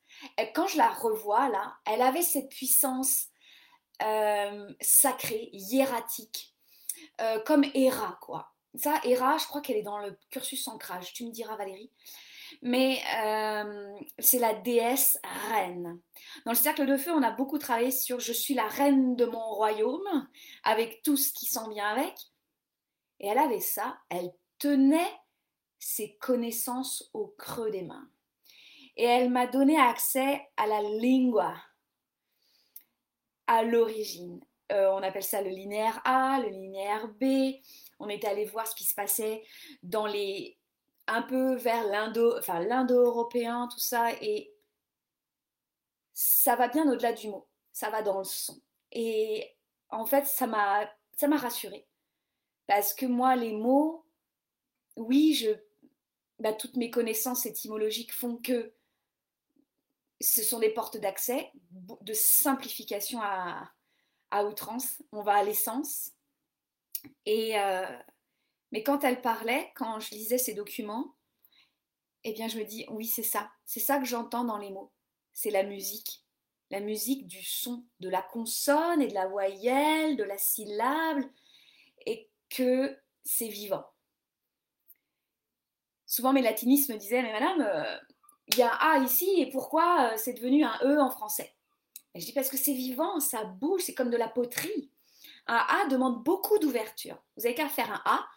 quand 0.54 0.66
je 0.66 0.78
la 0.78 0.88
revois 0.88 1.48
là, 1.48 1.76
elle 1.86 2.02
avait 2.02 2.22
cette 2.22 2.48
puissance 2.48 3.28
euh, 4.02 4.72
sacrée, 4.80 5.50
hiératique, 5.52 6.54
euh, 7.20 7.40
comme 7.40 7.64
Héra, 7.74 8.18
quoi. 8.20 8.52
Ça, 8.74 9.00
Héra, 9.04 9.36
je 9.38 9.46
crois 9.46 9.60
qu'elle 9.60 9.76
est 9.76 9.82
dans 9.82 9.98
le 9.98 10.16
cursus 10.30 10.66
ancrage, 10.66 11.12
tu 11.12 11.26
me 11.26 11.30
diras 11.30 11.56
Valérie. 11.56 11.90
Mais 12.62 13.02
euh, 13.22 13.98
c'est 14.18 14.38
la 14.38 14.54
déesse 14.54 15.18
reine. 15.50 16.00
Dans 16.44 16.52
le 16.52 16.56
cercle 16.56 16.86
de 16.86 16.96
feu, 16.96 17.12
on 17.12 17.22
a 17.22 17.30
beaucoup 17.30 17.58
travaillé 17.58 17.90
sur 17.90 18.20
je 18.20 18.32
suis 18.32 18.54
la 18.54 18.68
reine 18.68 19.16
de 19.16 19.24
mon 19.24 19.44
royaume, 19.54 20.28
avec 20.62 21.02
tout 21.02 21.16
ce 21.16 21.32
qui 21.32 21.46
s'en 21.46 21.68
vient 21.70 21.88
avec. 21.88 22.14
Et 23.20 23.28
elle 23.28 23.38
avait 23.38 23.60
ça, 23.60 23.98
elle 24.10 24.32
tenait 24.58 25.12
ses 25.78 26.16
connaissances 26.16 27.10
au 27.14 27.28
creux 27.38 27.70
des 27.70 27.82
mains 27.82 28.08
et 28.96 29.04
elle 29.04 29.30
m'a 29.30 29.46
donné 29.46 29.78
accès 29.78 30.40
à 30.56 30.66
la 30.66 30.82
lingua, 30.82 31.54
à 33.46 33.62
l'origine. 33.62 34.40
Euh, 34.70 34.90
on 34.92 35.02
appelle 35.02 35.22
ça 35.22 35.42
le 35.42 35.50
linéaire 35.50 36.00
A, 36.04 36.40
le 36.40 36.48
linéaire 36.48 37.08
B. 37.08 37.56
On 37.98 38.08
est 38.08 38.24
allé 38.24 38.44
voir 38.44 38.66
ce 38.66 38.74
qui 38.74 38.84
se 38.84 38.94
passait 38.94 39.42
dans 39.82 40.06
les 40.06 40.58
un 41.08 41.22
peu 41.22 41.56
vers 41.56 41.84
l'indo, 41.84 42.38
enfin 42.38 42.60
l'indo-européen, 42.60 43.68
tout 43.70 43.80
ça, 43.80 44.12
et 44.22 44.54
ça 46.14 46.54
va 46.54 46.68
bien 46.68 46.90
au-delà 46.90 47.12
du 47.12 47.28
mot. 47.28 47.48
Ça 47.72 47.90
va 47.90 48.02
dans 48.02 48.18
le 48.18 48.24
son. 48.24 48.60
Et 48.92 49.56
en 49.90 50.06
fait, 50.06 50.26
ça 50.26 50.46
m'a 50.46 50.88
ça 51.16 51.28
m'a 51.28 51.36
rassurée 51.36 51.86
parce 52.66 52.94
que 52.94 53.06
moi, 53.06 53.36
les 53.36 53.52
mots, 53.52 54.06
oui, 54.96 55.34
je, 55.34 55.50
bah, 56.38 56.52
toutes 56.52 56.76
mes 56.76 56.90
connaissances 56.90 57.46
étymologiques 57.46 58.12
font 58.12 58.36
que 58.36 58.72
ce 60.22 60.42
sont 60.42 60.58
des 60.58 60.70
portes 60.70 60.96
d'accès, 60.96 61.50
de 62.00 62.12
simplification 62.12 63.20
à, 63.22 63.72
outrance. 64.44 65.02
On 65.12 65.22
va 65.22 65.34
à 65.34 65.42
l'essence. 65.42 66.12
Et 67.26 67.58
euh, 67.58 67.86
mais 68.70 68.82
quand 68.82 69.04
elle 69.04 69.20
parlait, 69.20 69.70
quand 69.74 70.00
je 70.00 70.10
lisais 70.14 70.38
ces 70.38 70.54
documents, 70.54 71.14
eh 72.24 72.32
bien 72.32 72.48
je 72.48 72.58
me 72.58 72.64
dis 72.64 72.86
oui 72.88 73.06
c'est 73.06 73.22
ça, 73.22 73.50
c'est 73.66 73.80
ça 73.80 73.98
que 73.98 74.06
j'entends 74.06 74.44
dans 74.44 74.58
les 74.58 74.70
mots. 74.70 74.92
C'est 75.32 75.50
la 75.50 75.64
musique, 75.64 76.24
la 76.70 76.80
musique 76.80 77.26
du 77.26 77.42
son, 77.42 77.84
de 78.00 78.08
la 78.08 78.22
consonne 78.22 79.02
et 79.02 79.08
de 79.08 79.14
la 79.14 79.26
voyelle, 79.26 80.16
de 80.16 80.24
la 80.24 80.38
syllabe, 80.38 81.22
et 82.06 82.30
que 82.48 82.96
c'est 83.24 83.48
vivant. 83.48 83.84
Souvent 86.06 86.32
mes 86.32 86.42
latinistes 86.42 86.90
me 86.90 86.96
disaient 86.96 87.22
mais 87.22 87.32
madame, 87.32 87.60
euh, 87.60 87.98
il 88.52 88.58
y 88.58 88.62
a 88.62 88.72
un 88.72 88.94
A 88.94 88.98
ici 88.98 89.28
et 89.38 89.50
pourquoi 89.50 90.12
euh, 90.12 90.16
c'est 90.16 90.34
devenu 90.34 90.64
un 90.64 90.78
E 90.82 91.00
en 91.00 91.10
français? 91.10 91.54
Je 92.14 92.24
dis 92.24 92.32
parce 92.32 92.50
que 92.50 92.56
c'est 92.56 92.74
vivant, 92.74 93.20
ça 93.20 93.44
bouge, 93.44 93.82
c'est 93.82 93.94
comme 93.94 94.10
de 94.10 94.16
la 94.16 94.28
poterie. 94.28 94.90
Un 95.46 95.64
A 95.68 95.86
demande 95.88 96.22
beaucoup 96.22 96.58
d'ouverture. 96.58 97.16
Vous 97.36 97.46
avez 97.46 97.54
qu'à 97.54 97.68
faire 97.68 97.90
un 97.90 98.02
A, 98.04 98.28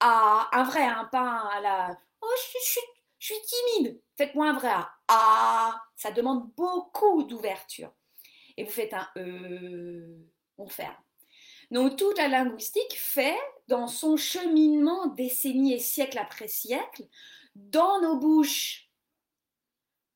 A, 0.00 0.48
un 0.52 0.64
vrai, 0.64 0.84
un 0.84 1.04
pas 1.06 1.50
à 1.52 1.60
la 1.60 1.98
Oh, 2.20 2.26
je 2.52 2.80
suis, 3.18 3.34
timide. 3.46 4.00
Faites-moi 4.16 4.50
un 4.50 4.52
vrai 4.52 4.68
A. 4.68 4.90
A, 5.08 5.82
ça 5.96 6.10
demande 6.10 6.50
beaucoup 6.56 7.24
d'ouverture. 7.24 7.92
Et 8.56 8.64
vous 8.64 8.70
faites 8.70 8.94
un 8.94 9.08
E, 9.16 10.26
on 10.56 10.68
ferme. 10.68 10.96
Donc 11.70 11.96
toute 11.96 12.16
la 12.18 12.28
linguistique 12.28 12.96
fait 12.96 13.38
dans 13.66 13.88
son 13.88 14.16
cheminement 14.16 15.06
décennies 15.08 15.74
et 15.74 15.78
siècle 15.78 16.18
après 16.18 16.48
siècle, 16.48 17.06
dans 17.54 18.00
nos 18.00 18.16
bouches 18.16 18.87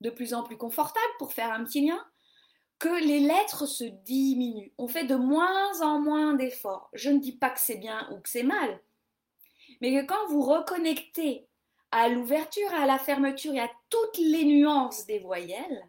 de 0.02 0.11
plus 0.11 0.35
en 0.35 0.42
plus 0.42 0.56
confortable 0.56 1.14
pour 1.18 1.32
faire 1.32 1.52
un 1.52 1.64
petit 1.64 1.87
lien, 1.87 2.04
que 2.78 3.04
les 3.06 3.21
lettres 3.21 3.66
se 3.66 3.85
diminuent. 3.85 4.73
On 4.76 4.88
fait 4.88 5.04
de 5.04 5.14
moins 5.14 5.80
en 5.80 6.00
moins 6.00 6.35
d'efforts. 6.35 6.90
Je 6.92 7.11
ne 7.11 7.18
dis 7.18 7.37
pas 7.37 7.50
que 7.50 7.61
c'est 7.61 7.78
bien 7.78 8.09
ou 8.11 8.21
que 8.21 8.28
c'est 8.28 8.42
mal, 8.42 8.82
mais 9.80 9.94
que 9.94 10.06
quand 10.06 10.26
vous 10.28 10.42
reconnectez 10.42 11.47
à 11.92 12.09
l'ouverture, 12.09 12.73
à 12.75 12.87
la 12.87 12.99
fermeture 12.99 13.54
et 13.54 13.61
à 13.61 13.71
toutes 13.88 14.18
les 14.18 14.44
nuances 14.44 15.06
des 15.06 15.21
voyelles, 15.21 15.88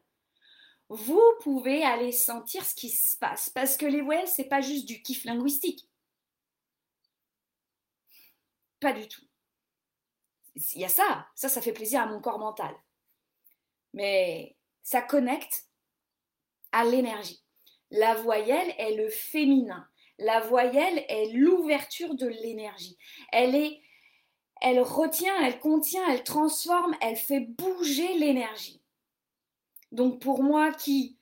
vous 0.89 1.23
pouvez 1.41 1.83
aller 1.83 2.11
sentir 2.11 2.63
ce 2.63 2.75
qui 2.75 2.89
se 2.89 3.17
passe. 3.17 3.49
Parce 3.49 3.77
que 3.77 3.85
les 3.85 4.01
voyelles, 4.01 4.27
c'est 4.27 4.43
pas 4.43 4.61
juste 4.61 4.85
du 4.85 5.01
kiff 5.01 5.23
linguistique. 5.23 5.89
Pas 8.79 8.93
du 8.93 9.07
tout. 9.07 9.23
Il 10.55 10.81
y 10.81 10.85
a 10.85 10.89
ça, 10.89 11.25
ça, 11.33 11.49
ça 11.49 11.61
fait 11.61 11.73
plaisir 11.73 12.01
à 12.01 12.05
mon 12.05 12.21
corps 12.21 12.37
mental 12.37 12.75
mais 13.93 14.55
ça 14.81 15.01
connecte 15.01 15.65
à 16.71 16.83
l'énergie. 16.85 17.43
La 17.91 18.15
voyelle 18.15 18.73
est 18.77 18.95
le 18.95 19.09
féminin. 19.09 19.87
La 20.19 20.39
voyelle 20.41 21.05
est 21.09 21.31
l'ouverture 21.33 22.15
de 22.15 22.27
l'énergie. 22.27 22.97
Elle 23.31 23.55
est 23.55 23.79
elle 24.61 24.79
retient, 24.79 25.35
elle 25.43 25.59
contient, 25.59 26.07
elle 26.09 26.23
transforme, 26.23 26.95
elle 27.01 27.17
fait 27.17 27.41
bouger 27.41 28.17
l'énergie. 28.17 28.81
Donc 29.91 30.21
pour 30.21 30.41
moi 30.41 30.71
qui 30.71 31.17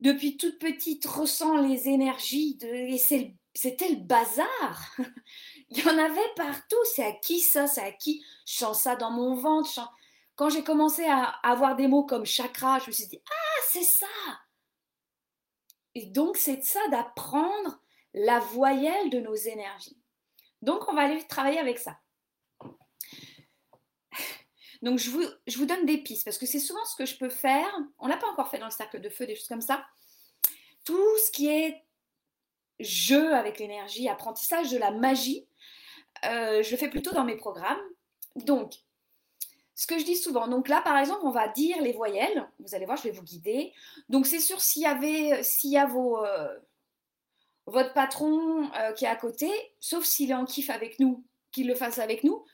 depuis 0.00 0.36
toute 0.36 0.58
petite 0.58 1.06
ressens 1.06 1.62
les 1.62 1.88
énergies 1.88 2.58
et 2.62 2.98
c'était 2.98 3.88
le 3.88 3.96
bazar. 3.96 4.96
Il 5.70 5.78
y 5.78 5.88
en 5.88 5.96
avait 5.96 6.34
partout, 6.36 6.76
c'est 6.94 7.04
à 7.04 7.12
qui 7.12 7.40
ça, 7.40 7.66
c'est 7.66 7.80
à 7.80 7.90
qui? 7.90 8.22
Je 8.46 8.52
sens 8.52 8.82
ça 8.82 8.96
dans 8.96 9.10
mon 9.10 9.34
ventre, 9.34 9.90
quand 10.36 10.50
j'ai 10.50 10.64
commencé 10.64 11.04
à 11.04 11.24
avoir 11.42 11.76
des 11.76 11.86
mots 11.86 12.04
comme 12.04 12.26
chakra, 12.26 12.78
je 12.80 12.88
me 12.88 12.92
suis 12.92 13.06
dit 13.06 13.20
Ah, 13.30 13.62
c'est 13.68 13.84
ça 13.84 14.06
Et 15.94 16.06
donc, 16.06 16.36
c'est 16.36 16.62
ça 16.62 16.80
d'apprendre 16.90 17.80
la 18.14 18.40
voyelle 18.40 19.10
de 19.10 19.20
nos 19.20 19.34
énergies. 19.34 19.98
Donc, 20.62 20.88
on 20.88 20.94
va 20.94 21.02
aller 21.02 21.22
travailler 21.26 21.58
avec 21.58 21.78
ça. 21.78 21.98
Donc, 24.82 24.98
je 24.98 25.10
vous, 25.10 25.22
je 25.46 25.56
vous 25.56 25.66
donne 25.66 25.86
des 25.86 25.98
pistes 25.98 26.24
parce 26.24 26.36
que 26.36 26.46
c'est 26.46 26.60
souvent 26.60 26.84
ce 26.84 26.96
que 26.96 27.06
je 27.06 27.16
peux 27.16 27.30
faire. 27.30 27.72
On 27.98 28.06
l'a 28.06 28.16
pas 28.16 28.28
encore 28.28 28.48
fait 28.50 28.58
dans 28.58 28.66
le 28.66 28.70
cercle 28.70 29.00
de 29.00 29.08
feu, 29.08 29.26
des 29.26 29.34
choses 29.34 29.48
comme 29.48 29.60
ça. 29.60 29.86
Tout 30.84 31.18
ce 31.24 31.30
qui 31.30 31.48
est 31.48 31.82
jeu 32.80 33.34
avec 33.34 33.58
l'énergie, 33.58 34.08
apprentissage 34.08 34.70
de 34.70 34.76
la 34.76 34.90
magie, 34.90 35.48
euh, 36.26 36.62
je 36.62 36.70
le 36.70 36.76
fais 36.76 36.90
plutôt 36.90 37.12
dans 37.12 37.24
mes 37.24 37.36
programmes. 37.36 37.80
Donc, 38.36 38.74
ce 39.74 39.86
que 39.86 39.98
je 39.98 40.04
dis 40.04 40.16
souvent. 40.16 40.48
Donc 40.48 40.68
là, 40.68 40.80
par 40.82 40.96
exemple, 40.96 41.20
on 41.24 41.30
va 41.30 41.48
dire 41.48 41.80
les 41.82 41.92
voyelles. 41.92 42.48
Vous 42.60 42.74
allez 42.74 42.86
voir, 42.86 42.96
je 42.96 43.04
vais 43.04 43.10
vous 43.10 43.22
guider. 43.22 43.72
Donc 44.08 44.26
c'est 44.26 44.38
sûr, 44.38 44.60
s'il 44.60 44.82
y 44.82 44.84
y 44.84 45.76
a 45.76 45.88
euh, 45.90 46.58
votre 47.66 47.92
patron 47.92 48.70
euh, 48.76 48.92
qui 48.92 49.04
est 49.04 49.08
à 49.08 49.16
côté, 49.16 49.50
sauf 49.80 50.04
s'il 50.04 50.30
est 50.30 50.34
en 50.34 50.44
kiff 50.44 50.70
avec 50.70 51.00
nous, 51.00 51.24
qu'il 51.50 51.66
le 51.66 51.74
fasse 51.74 51.98
avec 51.98 52.24
nous. 52.24 52.44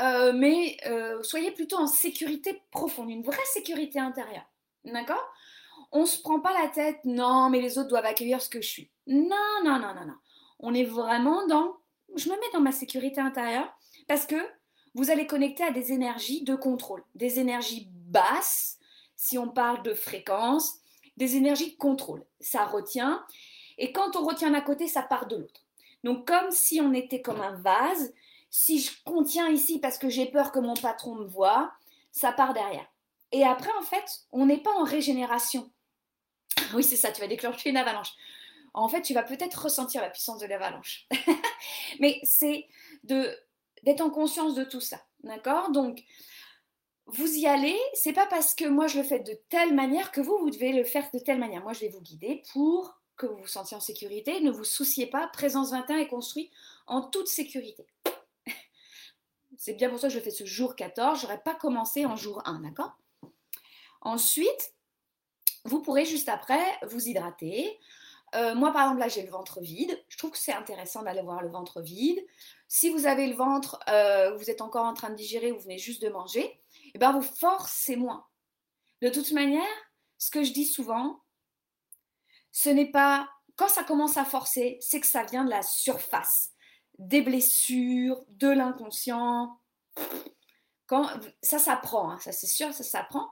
Euh, 0.00 0.32
mais 0.32 0.76
soyez 1.22 1.50
plutôt 1.50 1.76
en 1.76 1.86
sécurité 1.86 2.62
profonde, 2.70 3.10
une 3.10 3.22
vraie 3.22 3.36
sécurité 3.52 3.98
intérieure. 3.98 4.46
D'accord? 4.84 5.24
On 5.90 6.02
ne 6.02 6.06
se 6.06 6.20
prend 6.20 6.40
pas 6.40 6.52
la 6.52 6.68
tête, 6.68 6.98
non, 7.04 7.50
mais 7.50 7.60
les 7.60 7.78
autres 7.78 7.88
doivent 7.88 8.04
accueillir 8.04 8.40
ce 8.40 8.48
que 8.48 8.60
je 8.60 8.68
suis. 8.68 8.90
Non, 9.06 9.62
non, 9.64 9.78
non, 9.78 9.94
non, 9.94 10.06
non. 10.06 10.16
On 10.60 10.74
est 10.74 10.84
vraiment 10.84 11.46
dans, 11.46 11.76
je 12.14 12.28
me 12.28 12.34
mets 12.34 12.52
dans 12.52 12.60
ma 12.60 12.72
sécurité 12.72 13.20
intérieure 13.20 13.72
parce 14.06 14.26
que 14.26 14.36
vous 14.94 15.10
allez 15.10 15.26
connecter 15.26 15.64
à 15.64 15.70
des 15.70 15.92
énergies 15.92 16.42
de 16.42 16.54
contrôle, 16.54 17.04
des 17.14 17.38
énergies 17.38 17.88
basses, 17.90 18.78
si 19.16 19.38
on 19.38 19.48
parle 19.48 19.82
de 19.82 19.94
fréquence, 19.94 20.78
des 21.16 21.36
énergies 21.36 21.72
de 21.72 21.76
contrôle. 21.76 22.24
Ça 22.40 22.64
retient, 22.64 23.24
et 23.78 23.92
quand 23.92 24.16
on 24.16 24.24
retient 24.24 24.50
d'un 24.50 24.60
côté, 24.60 24.88
ça 24.88 25.02
part 25.02 25.26
de 25.26 25.36
l'autre. 25.36 25.64
Donc 26.04 26.26
comme 26.26 26.50
si 26.50 26.80
on 26.80 26.92
était 26.92 27.22
comme 27.22 27.40
un 27.40 27.56
vase, 27.56 28.12
si 28.50 28.80
je 28.80 28.90
contiens 29.04 29.48
ici 29.48 29.78
parce 29.78 29.98
que 29.98 30.08
j'ai 30.08 30.26
peur 30.26 30.52
que 30.52 30.58
mon 30.58 30.74
patron 30.74 31.14
me 31.14 31.26
voit, 31.26 31.72
ça 32.12 32.32
part 32.32 32.54
derrière. 32.54 32.86
Et 33.32 33.44
après, 33.44 33.70
en 33.78 33.82
fait, 33.82 34.22
on 34.32 34.46
n'est 34.46 34.62
pas 34.62 34.72
en 34.72 34.84
régénération. 34.84 35.70
Oui, 36.74 36.82
c'est 36.82 36.96
ça, 36.96 37.12
tu 37.12 37.20
vas 37.20 37.28
déclencher 37.28 37.70
une 37.70 37.76
avalanche. 37.76 38.12
En 38.74 38.88
fait, 38.88 39.00
tu 39.00 39.14
vas 39.14 39.22
peut-être 39.22 39.62
ressentir 39.62 40.02
la 40.02 40.10
puissance 40.10 40.40
de 40.40 40.46
l'avalanche. 40.46 41.06
Mais 42.00 42.20
c'est 42.24 42.66
de 43.04 43.34
d'être 43.84 44.00
en 44.00 44.10
conscience 44.10 44.54
de 44.54 44.64
tout 44.64 44.80
ça. 44.80 45.00
D'accord? 45.22 45.70
Donc, 45.70 46.04
vous 47.06 47.36
y 47.36 47.46
allez, 47.46 47.78
c'est 47.94 48.12
pas 48.12 48.26
parce 48.26 48.54
que 48.54 48.66
moi 48.66 48.86
je 48.86 48.98
le 48.98 49.04
fais 49.04 49.20
de 49.20 49.32
telle 49.48 49.74
manière 49.74 50.12
que 50.12 50.20
vous, 50.20 50.36
vous 50.38 50.50
devez 50.50 50.72
le 50.72 50.84
faire 50.84 51.08
de 51.12 51.18
telle 51.18 51.38
manière. 51.38 51.62
Moi, 51.62 51.72
je 51.72 51.80
vais 51.80 51.88
vous 51.88 52.02
guider 52.02 52.42
pour 52.52 53.00
que 53.16 53.26
vous 53.26 53.38
vous 53.38 53.46
sentiez 53.46 53.76
en 53.76 53.80
sécurité. 53.80 54.40
Ne 54.40 54.50
vous 54.50 54.64
souciez 54.64 55.06
pas, 55.06 55.26
Présence 55.28 55.70
21 55.70 55.98
est 55.98 56.08
construit 56.08 56.50
en 56.86 57.02
toute 57.02 57.28
sécurité. 57.28 57.86
C'est 59.56 59.74
bien 59.74 59.88
pour 59.88 59.98
ça 59.98 60.08
que 60.08 60.14
je 60.14 60.20
fais 60.20 60.30
ce 60.30 60.44
jour 60.44 60.76
14. 60.76 61.18
Je 61.20 61.26
n'aurais 61.26 61.42
pas 61.42 61.54
commencé 61.54 62.04
en 62.04 62.14
jour 62.14 62.42
1, 62.46 62.60
d'accord? 62.60 62.96
Ensuite, 64.02 64.74
vous 65.64 65.82
pourrez 65.82 66.04
juste 66.04 66.28
après 66.28 66.62
vous 66.86 67.08
hydrater. 67.08 67.78
Euh, 68.34 68.54
moi, 68.54 68.72
par 68.72 68.82
exemple, 68.82 69.00
là, 69.00 69.08
j'ai 69.08 69.22
le 69.22 69.30
ventre 69.30 69.60
vide. 69.60 69.98
Je 70.08 70.18
trouve 70.18 70.30
que 70.30 70.38
c'est 70.38 70.52
intéressant 70.52 71.02
d'aller 71.02 71.22
voir 71.22 71.42
le 71.42 71.48
ventre 71.48 71.80
vide. 71.80 72.24
Si 72.68 72.90
vous 72.90 73.06
avez 73.06 73.26
le 73.26 73.34
ventre, 73.34 73.80
euh, 73.88 74.36
vous 74.36 74.50
êtes 74.50 74.60
encore 74.60 74.84
en 74.84 74.94
train 74.94 75.10
de 75.10 75.16
digérer, 75.16 75.50
vous 75.50 75.60
venez 75.60 75.78
juste 75.78 76.02
de 76.02 76.10
manger, 76.10 76.60
eh 76.94 76.98
bien, 76.98 77.12
vous 77.12 77.22
forcez 77.22 77.96
moins. 77.96 78.26
De 79.00 79.08
toute 79.08 79.32
manière, 79.32 79.64
ce 80.18 80.30
que 80.30 80.42
je 80.42 80.52
dis 80.52 80.66
souvent, 80.66 81.22
ce 82.52 82.68
n'est 82.68 82.90
pas 82.90 83.28
quand 83.58 83.68
ça 83.68 83.82
commence 83.82 84.16
à 84.16 84.24
forcer, 84.24 84.78
c'est 84.80 85.00
que 85.00 85.06
ça 85.06 85.24
vient 85.24 85.44
de 85.44 85.50
la 85.50 85.62
surface, 85.62 86.52
des 86.98 87.22
blessures, 87.22 88.24
de 88.28 88.48
l'inconscient. 88.48 89.58
Quand 90.86 91.10
ça 91.42 91.58
s'apprend, 91.58 92.12
hein, 92.12 92.18
ça 92.20 92.30
c'est 92.30 92.46
sûr, 92.46 92.72
ça 92.72 92.84
s'apprend. 92.84 93.28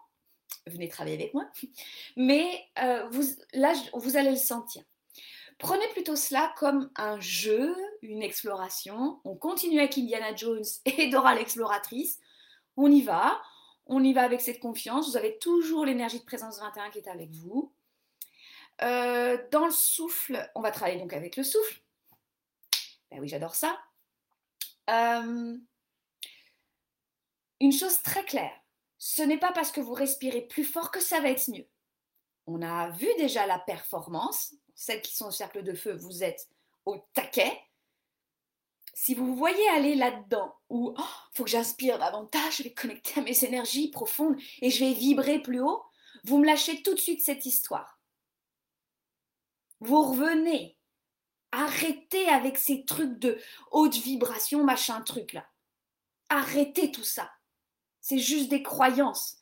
Venez 0.66 0.88
travailler 0.88 1.16
avec 1.16 1.33
moi. 1.33 1.49
Mais 2.16 2.66
euh, 2.81 3.09
vous, 3.11 3.23
là, 3.52 3.73
vous 3.95 4.16
allez 4.16 4.31
le 4.31 4.37
sentir. 4.37 4.83
Prenez 5.59 5.89
plutôt 5.89 6.17
cela 6.17 6.53
comme 6.59 6.91
un 6.97 7.19
jeu, 7.19 7.75
une 8.03 8.23
exploration. 8.23 9.21
On 9.25 9.37
continue 9.37 9.79
avec 9.79 9.97
Indiana 9.97 10.35
Jones 10.35 10.65
et 10.85 11.09
Dora 11.09 11.35
l'exploratrice. 11.35 12.19
On 12.77 12.91
y 12.91 13.03
va. 13.03 13.41
On 13.87 14.03
y 14.03 14.13
va 14.13 14.23
avec 14.23 14.41
cette 14.41 14.61
confiance. 14.61 15.09
Vous 15.09 15.17
avez 15.17 15.39
toujours 15.39 15.85
l'énergie 15.85 16.21
de 16.21 16.25
présence 16.25 16.59
21 16.59 16.91
qui 16.91 16.99
est 16.99 17.09
avec 17.09 17.31
vous. 17.31 17.73
Euh, 18.83 19.39
dans 19.51 19.67
le 19.67 19.73
souffle, 19.73 20.51
on 20.55 20.61
va 20.61 20.71
travailler 20.71 21.01
donc 21.01 21.13
avec 21.13 21.37
le 21.37 21.43
souffle. 21.43 21.81
Ben 23.11 23.21
oui, 23.21 23.29
j'adore 23.29 23.55
ça. 23.55 23.79
Euh, 24.91 25.57
une 27.61 27.73
chose 27.73 28.03
très 28.03 28.25
claire, 28.25 28.53
ce 28.99 29.23
n'est 29.23 29.39
pas 29.39 29.53
parce 29.53 29.73
que 29.73 29.81
vous 29.81 29.95
respirez 29.95 30.43
plus 30.43 30.65
fort 30.65 30.91
que 30.91 31.01
ça 31.01 31.21
va 31.21 31.31
être 31.31 31.51
mieux. 31.51 31.67
On 32.47 32.63
a 32.63 32.91
vu 32.91 33.09
déjà 33.17 33.47
la 33.47 33.59
performance. 33.59 34.55
Celles 34.76 35.02
qui 35.02 35.16
sont 35.16 35.28
au 35.28 35.33
cercle 35.33 35.62
de 35.62 35.73
feu, 35.73 35.95
vous 35.95 36.23
êtes 36.23 36.49
au 36.85 36.99
taquet. 37.14 37.61
Si 38.95 39.14
vous 39.14 39.26
vous 39.26 39.37
voyez 39.37 39.68
aller 39.71 39.95
là-dedans, 39.95 40.54
où 40.68 40.95
il 40.97 41.00
oh, 41.02 41.30
faut 41.33 41.45
que 41.45 41.50
j'inspire 41.50 41.99
davantage, 41.99 42.59
je 42.59 42.62
vais 42.62 42.73
connecter 42.73 43.18
à 43.21 43.23
mes 43.23 43.45
énergies 43.45 43.90
profondes 43.90 44.37
et 44.61 44.71
je 44.71 44.85
vais 44.85 44.92
vibrer 44.92 45.40
plus 45.40 45.61
haut, 45.61 45.83
vous 46.25 46.38
me 46.38 46.47
lâchez 46.47 46.83
tout 46.83 46.95
de 46.95 47.00
suite 47.00 47.25
cette 47.25 47.47
histoire. 47.47 47.99
Vous 49.80 50.02
revenez. 50.02 50.78
Arrêtez 51.52 52.28
avec 52.28 52.59
ces 52.59 52.85
trucs 52.85 53.18
de 53.18 53.38
haute 53.71 53.97
vibration, 53.97 54.62
machin 54.62 55.00
truc 55.00 55.33
là. 55.33 55.47
Arrêtez 56.28 56.92
tout 56.92 57.04
ça. 57.04 57.30
C'est 58.00 58.18
juste 58.18 58.50
des 58.50 58.62
croyances 58.62 59.38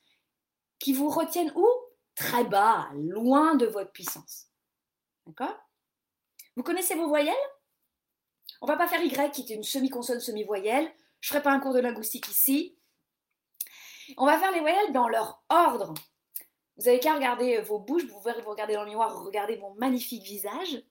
qui 0.78 0.92
vous 0.92 1.08
retiennent 1.08 1.52
où 1.56 1.66
Très 2.14 2.44
bas, 2.44 2.88
loin 2.94 3.56
de 3.56 3.66
votre 3.66 3.90
puissance. 3.90 4.46
D'accord? 5.26 5.56
Vous 6.56 6.62
connaissez 6.62 6.94
vos 6.94 7.08
voyelles? 7.08 7.34
On 8.60 8.66
va 8.66 8.76
pas 8.76 8.86
faire 8.86 9.02
Y 9.02 9.30
qui 9.32 9.42
est 9.42 9.54
une 9.54 9.62
semi-consonne, 9.62 10.20
semi-voyelle. 10.20 10.90
Je 11.20 11.28
ferai 11.28 11.42
pas 11.42 11.52
un 11.52 11.60
cours 11.60 11.74
de 11.74 11.80
linguistique 11.80 12.28
ici. 12.28 12.78
On 14.16 14.26
va 14.26 14.38
faire 14.38 14.52
les 14.52 14.60
voyelles 14.60 14.92
dans 14.92 15.08
leur 15.08 15.42
ordre. 15.48 15.94
Vous 16.76 16.88
avez 16.88 16.98
qu'à 16.98 17.14
regarder 17.14 17.60
vos 17.60 17.78
bouches, 17.78 18.04
vous 18.04 18.20
regarder 18.20 18.74
dans 18.74 18.82
le 18.82 18.88
miroir, 18.88 19.22
regarder 19.22 19.56
mon 19.58 19.74
magnifique 19.74 20.24
visage. 20.24 20.82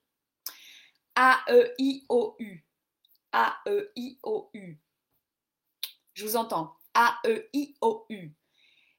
A-E-I-O-U. 1.15 2.65
A-E-I-O-U. 3.31 4.81
Je 6.13 6.25
vous 6.25 6.35
entends. 6.35 6.75
A-E-I-O-U. 6.93 8.35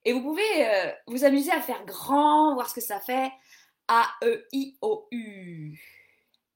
Et 0.05 0.13
vous 0.13 0.21
pouvez 0.21 0.69
euh, 0.69 0.93
vous 1.07 1.25
amuser 1.25 1.51
à 1.51 1.63
faire 1.63 1.85
grand, 1.85 2.55
voir 2.55 2.69
ce 2.69 2.75
que 2.75 2.81
ça 2.81 3.01
fait. 3.01 3.33
A-E-I-O-U. 3.89 5.79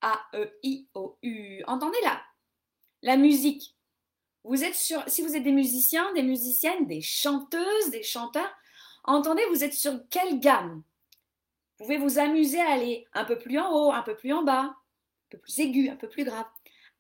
A-E-I-O-U. 0.01 1.65
Entendez 1.67 2.01
là 2.03 2.23
La 3.03 3.17
musique. 3.17 3.75
Vous 4.45 4.65
êtes 4.65 4.75
sur, 4.75 5.03
si 5.09 5.23
vous 5.23 5.37
êtes 5.37 5.43
des 5.43 5.53
musiciens, 5.53 6.13
des 6.15 6.23
musiciennes, 6.23 6.87
des 6.87 7.03
chanteuses, 7.03 7.91
des 7.91 8.03
chanteurs, 8.03 8.55
Entendez, 9.09 9.43
vous 9.47 9.65
êtes 9.65 9.73
sur 9.73 9.99
quelle 10.11 10.39
gamme? 10.39 10.83
Vous 11.79 11.85
pouvez 11.85 11.97
vous 11.97 12.19
amuser 12.19 12.61
à 12.61 12.73
aller 12.73 13.07
un 13.15 13.25
peu 13.25 13.39
plus 13.39 13.59
en 13.59 13.73
haut, 13.73 13.91
un 13.91 14.03
peu 14.03 14.15
plus 14.15 14.35
en 14.35 14.43
bas, 14.43 14.65
un 14.65 14.77
peu 15.31 15.39
plus 15.39 15.59
aigu, 15.61 15.89
un 15.89 15.97
peu 15.97 16.11
plus 16.11 16.25
grave. 16.25 16.45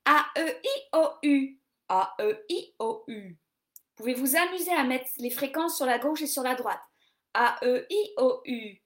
A-E-I-O-U. 0.06 1.60
A-E-I-O-U. 1.90 3.28
Vous 3.28 3.94
pouvez 3.94 4.14
vous 4.14 4.36
amuser 4.36 4.72
à 4.72 4.84
mettre 4.84 5.10
les 5.18 5.28
fréquences 5.28 5.76
sur 5.76 5.84
la 5.84 5.98
gauche 5.98 6.22
et 6.22 6.26
sur 6.26 6.42
la 6.42 6.54
droite. 6.54 6.80
A-E-I-O-U. 7.34 8.80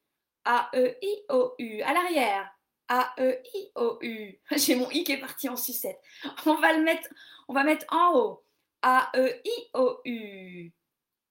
A-E-I-O-U. 0.45 1.83
À 1.83 1.93
l'arrière. 1.93 2.51
A-E-I-O-U. 2.89 4.41
J'ai 4.57 4.75
mon 4.75 4.91
I 4.91 5.05
qui 5.05 5.13
est 5.13 5.21
parti 5.21 5.49
en 5.49 5.57
sucette. 5.57 6.01
On 6.47 6.55
va 6.55 6.73
le 6.73 6.83
mettre, 6.83 7.09
on 7.49 7.55
va 7.55 7.65
mettre 7.65 7.87
en 7.91 8.15
haut. 8.15 8.45
A-E-I-O-U 8.83 10.73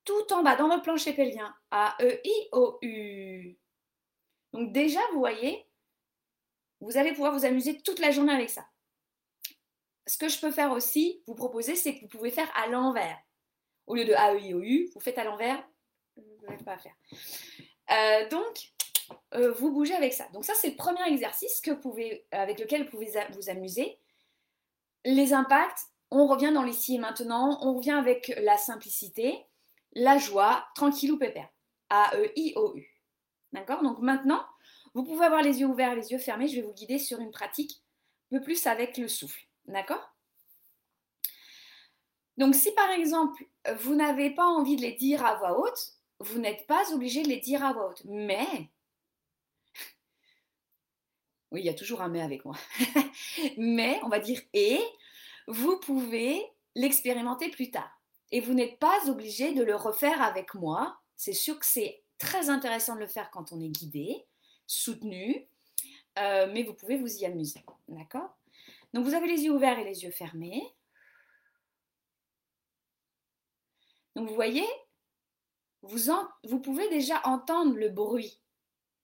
tout 0.03 0.33
en 0.33 0.43
bas 0.43 0.55
dans 0.55 0.67
votre 0.67 0.83
plancher 0.83 1.13
pelvien. 1.13 1.53
A-E-I-O-U. 1.71 3.57
Donc 4.53 4.71
déjà, 4.73 4.99
vous 5.13 5.19
voyez, 5.19 5.65
vous 6.79 6.97
allez 6.97 7.13
pouvoir 7.13 7.33
vous 7.33 7.45
amuser 7.45 7.81
toute 7.81 7.99
la 7.99 8.11
journée 8.11 8.33
avec 8.33 8.49
ça. 8.49 8.65
Ce 10.07 10.17
que 10.17 10.27
je 10.27 10.39
peux 10.39 10.51
faire 10.51 10.71
aussi, 10.71 11.23
vous 11.27 11.35
proposer, 11.35 11.75
c'est 11.75 11.95
que 11.95 12.01
vous 12.01 12.07
pouvez 12.07 12.31
faire 12.31 12.51
à 12.55 12.67
l'envers. 12.67 13.17
Au 13.87 13.95
lieu 13.95 14.05
de 14.05 14.13
A-E-I-O-U, 14.13 14.89
vous 14.93 14.99
faites 14.99 15.17
à 15.17 15.23
l'envers, 15.23 15.63
vous 16.15 16.47
n'avez 16.47 16.63
pas 16.63 16.73
à 16.73 16.77
faire. 16.77 16.95
Euh, 17.91 18.29
donc, 18.29 18.73
euh, 19.35 19.51
vous 19.53 19.71
bougez 19.71 19.93
avec 19.95 20.13
ça. 20.13 20.27
Donc 20.33 20.45
ça, 20.45 20.53
c'est 20.55 20.71
le 20.71 20.75
premier 20.75 21.03
exercice 21.07 21.61
que 21.61 21.71
pouvez, 21.71 22.25
avec 22.31 22.59
lequel 22.59 22.83
vous 22.83 22.89
pouvez 22.89 23.11
vous 23.33 23.49
amuser. 23.49 23.97
Les 25.05 25.33
impacts, 25.33 25.87
on 26.11 26.27
revient 26.27 26.51
dans 26.53 26.63
l'ici 26.63 26.95
et 26.95 26.99
maintenant, 26.99 27.59
on 27.61 27.75
revient 27.75 27.91
avec 27.91 28.33
la 28.37 28.57
simplicité 28.57 29.45
la 29.93 30.17
joie, 30.17 30.65
tranquillou 30.75 31.17
pépère. 31.17 31.49
A-E-I-O-U. 31.89 32.87
D'accord? 33.51 33.83
Donc 33.83 33.99
maintenant, 33.99 34.45
vous 34.93 35.03
pouvez 35.03 35.25
avoir 35.25 35.41
les 35.41 35.59
yeux 35.59 35.67
ouverts 35.67 35.95
les 35.95 36.11
yeux 36.11 36.17
fermés. 36.17 36.47
Je 36.47 36.55
vais 36.55 36.61
vous 36.61 36.73
guider 36.73 36.99
sur 36.99 37.19
une 37.19 37.31
pratique 37.31 37.81
un 38.31 38.37
peu 38.37 38.43
plus 38.43 38.65
avec 38.67 38.97
le 38.97 39.07
souffle. 39.07 39.41
D'accord? 39.65 40.15
Donc 42.37 42.55
si 42.55 42.71
par 42.71 42.89
exemple, 42.91 43.45
vous 43.77 43.95
n'avez 43.95 44.31
pas 44.31 44.45
envie 44.45 44.77
de 44.77 44.81
les 44.81 44.93
dire 44.93 45.25
à 45.25 45.35
voix 45.35 45.59
haute, 45.59 45.97
vous 46.19 46.39
n'êtes 46.39 46.65
pas 46.67 46.93
obligé 46.93 47.23
de 47.23 47.27
les 47.27 47.39
dire 47.39 47.63
à 47.63 47.73
voix 47.73 47.89
haute. 47.89 48.03
Mais, 48.05 48.69
oui, 51.51 51.61
il 51.61 51.65
y 51.65 51.69
a 51.69 51.73
toujours 51.73 52.01
un 52.01 52.07
mais 52.07 52.21
avec 52.21 52.45
moi. 52.45 52.55
mais, 53.57 53.99
on 54.03 54.09
va 54.09 54.19
dire 54.19 54.41
et, 54.53 54.79
vous 55.47 55.77
pouvez 55.79 56.41
l'expérimenter 56.75 57.49
plus 57.49 57.71
tard. 57.71 57.91
Et 58.31 58.39
vous 58.39 58.53
n'êtes 58.53 58.79
pas 58.79 59.09
obligé 59.09 59.53
de 59.53 59.63
le 59.63 59.75
refaire 59.75 60.21
avec 60.21 60.53
moi. 60.53 60.97
C'est 61.17 61.33
sûr 61.33 61.59
que 61.59 61.65
c'est 61.65 62.01
très 62.17 62.49
intéressant 62.49 62.95
de 62.95 63.01
le 63.01 63.07
faire 63.07 63.29
quand 63.31 63.51
on 63.51 63.59
est 63.59 63.67
guidé, 63.67 64.25
soutenu, 64.67 65.45
euh, 66.19 66.49
mais 66.53 66.63
vous 66.63 66.73
pouvez 66.73 66.97
vous 66.97 67.17
y 67.17 67.25
amuser. 67.25 67.63
D'accord? 67.89 68.37
Donc 68.93 69.05
vous 69.05 69.13
avez 69.13 69.27
les 69.27 69.43
yeux 69.43 69.51
ouverts 69.51 69.79
et 69.79 69.83
les 69.83 70.03
yeux 70.03 70.11
fermés. 70.11 70.63
Donc 74.15 74.29
vous 74.29 74.35
voyez, 74.35 74.67
vous, 75.81 76.11
vous 76.43 76.59
pouvez 76.59 76.87
déjà 76.89 77.21
entendre 77.25 77.75
le 77.75 77.89
bruit, 77.89 78.39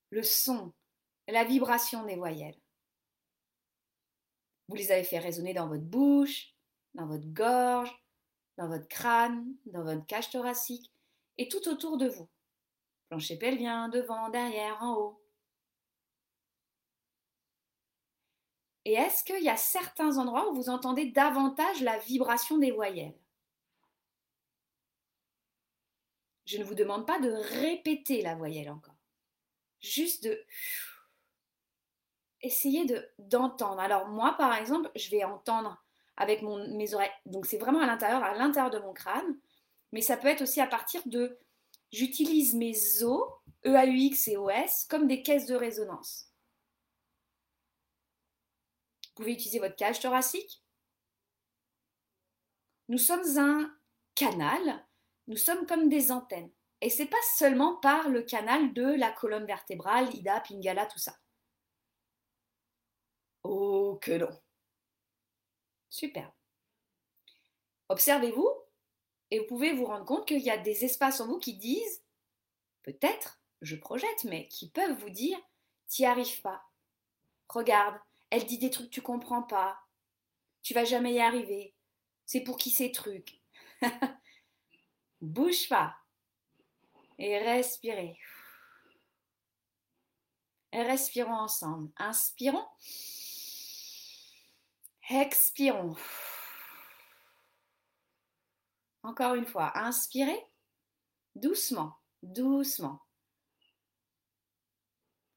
le 0.10 0.24
son, 0.24 0.74
la 1.32 1.44
vibration 1.44 2.06
des 2.06 2.16
voyelles. 2.16 2.60
Vous 4.68 4.76
les 4.76 4.92
avez 4.92 5.04
fait 5.04 5.20
résonner 5.20 5.54
dans 5.54 5.68
votre 5.68 5.84
bouche, 5.84 6.54
dans 6.94 7.08
votre 7.08 7.28
gorge, 7.28 7.94
dans 8.58 8.68
votre 8.68 8.88
crâne, 8.88 9.46
dans 9.66 9.84
votre 9.84 10.06
cage 10.06 10.30
thoracique 10.30 10.92
et 11.38 11.48
tout 11.48 11.68
autour 11.70 11.98
de 11.98 12.08
vous. 12.08 12.28
Plancher 13.10 13.38
pelvien, 13.38 13.88
devant, 13.90 14.30
derrière, 14.30 14.82
en 14.82 14.96
haut. 14.96 15.24
Et 18.84 18.94
est-ce 18.94 19.24
qu'il 19.24 19.44
y 19.44 19.50
a 19.50 19.58
certains 19.58 20.18
endroits 20.18 20.50
où 20.50 20.56
vous 20.56 20.70
entendez 20.70 21.12
davantage 21.12 21.82
la 21.82 21.98
vibration 21.98 22.58
des 22.58 22.72
voyelles? 22.72 23.18
Je 26.46 26.58
ne 26.58 26.64
vous 26.64 26.76
demande 26.76 27.06
pas 27.06 27.20
de 27.20 27.30
répéter 27.30 28.22
la 28.22 28.36
voyelle 28.36 28.72
encore. 28.72 28.96
Juste 29.82 30.24
de 30.24 30.46
essayer 32.42 32.86
de 32.86 33.08
d'entendre. 33.20 33.80
Alors 33.80 34.08
moi 34.08 34.36
par 34.38 34.54
exemple, 34.56 34.90
je 34.96 35.10
vais 35.10 35.24
entendre 35.24 35.84
avec 36.18 36.42
mon, 36.42 36.76
mes 36.76 36.94
oreilles. 36.94 37.12
Donc 37.26 37.46
c'est 37.46 37.58
vraiment 37.58 37.82
à 37.82 37.86
l'intérieur, 37.86 38.24
à 38.24 38.36
l'intérieur 38.36 38.72
de 38.72 38.80
mon 38.80 38.94
crâne. 38.94 39.38
Mais 39.92 40.02
ça 40.02 40.18
peut 40.18 40.28
être 40.28 40.42
aussi 40.42 40.60
à 40.60 40.68
partir 40.68 41.02
de 41.06 41.40
J'utilise 41.92 42.54
mes 42.54 43.04
os, 43.04 43.30
EAUX 43.64 44.28
et 44.28 44.38
OS, 44.38 44.86
comme 44.90 45.08
des 45.08 45.24
caisses 45.24 45.46
de 45.46 45.56
résonance. 45.56 46.30
Vous 49.06 49.24
pouvez 49.24 49.34
utiliser 49.34 49.60
votre 49.60 49.76
cage 49.76 50.00
thoracique. 50.00 50.62
Nous 52.90 52.98
sommes 52.98 53.38
un 53.38 53.74
canal, 54.16 54.86
nous 55.28 55.38
sommes 55.38 55.66
comme 55.66 55.90
des 55.90 56.12
antennes. 56.12 56.52
Et 56.82 56.90
c'est 56.90 57.08
pas 57.08 57.18
seulement 57.38 57.78
par 57.78 58.10
le 58.10 58.22
canal 58.22 58.74
de 58.74 58.84
la 58.84 59.12
colonne 59.12 59.46
vertébrale, 59.46 60.14
Ida, 60.14 60.42
Pingala, 60.42 60.86
tout 60.86 61.00
ça. 61.00 61.18
Oh 63.50 63.98
que 64.02 64.12
non. 64.12 64.42
Super. 65.90 66.34
Observez-vous 67.88 68.52
et 69.32 69.40
vous 69.40 69.46
pouvez 69.46 69.72
vous 69.72 69.86
rendre 69.86 70.04
compte 70.04 70.28
qu'il 70.28 70.42
y 70.42 70.50
a 70.50 70.58
des 70.58 70.84
espaces 70.84 71.22
en 71.22 71.28
vous 71.28 71.40
qui 71.40 71.56
disent, 71.56 72.04
peut-être, 72.84 73.40
je 73.62 73.78
projette, 73.78 74.26
mais 74.26 74.50
qui 74.50 74.70
peuvent 74.70 75.00
vous 75.00 75.10
dire, 75.10 75.38
t'y 75.88 76.04
arrives 76.04 76.42
pas. 76.42 76.62
Regarde, 77.48 77.98
elle 78.32 78.46
dit 78.46 78.58
des 78.58 78.70
trucs 78.70 78.88
que 78.88 78.96
tu 78.96 79.02
comprends 79.02 79.44
pas. 79.44 79.80
Tu 80.62 80.74
vas 80.74 80.84
jamais 80.84 81.14
y 81.14 81.22
arriver. 81.22 81.74
C'est 82.26 82.42
pour 82.42 82.58
qui 82.58 82.70
ces 82.70 82.92
trucs? 82.92 83.42
Bouge 85.22 85.70
pas. 85.70 85.96
Et 87.18 87.38
respirez. 87.38 88.20
Respirons 90.74 91.32
ensemble. 91.32 91.90
Inspirons. 91.96 92.68
Expirons. 95.10 95.96
Encore 99.04 99.36
une 99.36 99.46
fois, 99.46 99.72
inspirez. 99.78 100.46
Doucement, 101.34 101.96
doucement. 102.22 103.02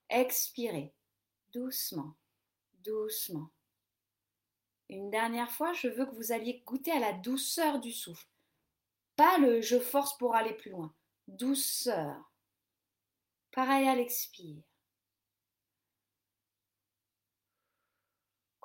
Expirez. 0.09 0.92
Doucement, 1.52 2.16
doucement. 2.80 3.50
Une 4.88 5.09
dernière 5.09 5.52
fois, 5.52 5.72
je 5.72 5.87
veux 5.87 6.04
que 6.04 6.16
vous 6.16 6.33
alliez 6.33 6.64
goûter 6.66 6.90
à 6.90 6.98
la 6.98 7.12
douceur 7.12 7.78
du 7.78 7.92
souffle. 7.92 8.26
Pas 9.14 9.38
le 9.38 9.61
je 9.61 9.78
force 9.78 10.18
pour 10.18 10.35
aller 10.35 10.54
plus 10.54 10.72
loin. 10.72 10.92
Douceur. 11.28 12.16
Pareil 13.52 13.87
à 13.88 13.94
l'expire. 13.94 14.64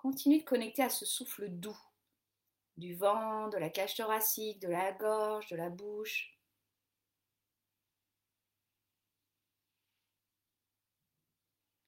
Continuez 0.05 0.41
de 0.41 0.45
connecter 0.45 0.83
à 0.83 0.89
ce 0.89 1.03
souffle 1.03 1.49
doux 1.49 1.81
du 2.77 2.93
vent, 2.93 3.47
de 3.47 3.57
la 3.57 3.71
cage 3.71 3.95
thoracique, 3.95 4.61
de 4.61 4.67
la 4.67 4.91
gorge, 4.91 5.47
de 5.47 5.55
la 5.55 5.71
bouche. 5.71 6.37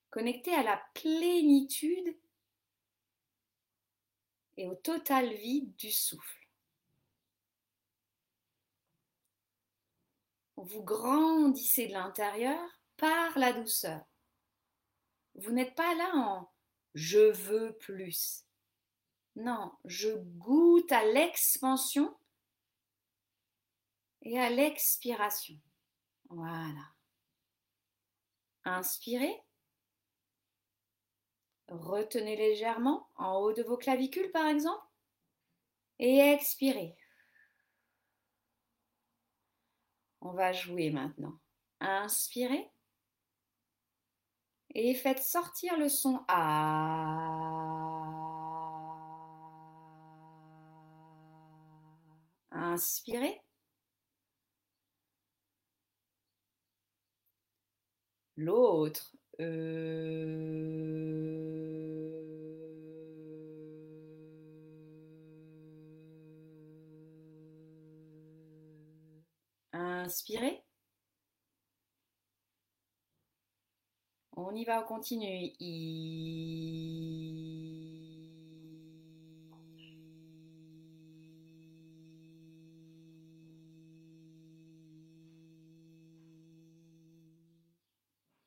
Connecté 0.10 0.52
à 0.52 0.64
la 0.64 0.82
plénitude 0.96 2.18
et 4.58 4.66
au 4.66 4.74
total 4.74 5.32
vide 5.36 5.76
du 5.76 5.92
souffle. 5.92 6.48
Vous 10.56 10.82
grandissez 10.82 11.86
de 11.86 11.94
l'intérieur 11.94 12.68
par 12.98 13.38
la 13.38 13.54
douceur. 13.54 14.02
Vous 15.36 15.52
n'êtes 15.52 15.76
pas 15.76 15.94
là 15.94 16.10
en 16.16 16.57
je 16.98 17.32
veux 17.32 17.78
plus. 17.78 18.44
Non, 19.36 19.72
je 19.86 20.10
goûte 20.10 20.92
à 20.92 21.06
l'expansion 21.06 22.18
et 24.24 24.40
à 24.40 24.50
l'expiration. 24.50 25.54
Voilà. 26.30 26.92
Inspirez. 28.64 29.44
Retenez 31.68 32.36
légèrement 32.36 33.12
en 33.16 33.38
haut 33.42 33.54
de 33.54 33.62
vos 33.62 33.78
clavicules 33.78 34.32
par 34.32 34.48
exemple. 34.48 34.84
Et 36.00 36.18
expirez. 36.18 36.98
On 40.22 40.34
va 40.34 40.52
jouer 40.52 40.90
maintenant. 40.90 41.40
Inspirez. 41.80 42.72
Et 44.80 44.94
faites 44.94 45.24
sortir 45.24 45.76
le 45.78 45.90
son 45.90 46.20
A. 46.28 47.58
Inspirez. 52.52 53.42
L'autre. 58.38 59.12
Inspirez. 69.74 70.67
On 74.38 74.56
y 74.56 74.64
va, 74.66 74.82
on 74.82 74.86
continue. 74.86 75.52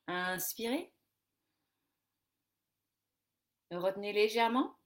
Inspirez. 0.06 0.92
Retenez 3.72 4.12
légèrement. 4.12 4.76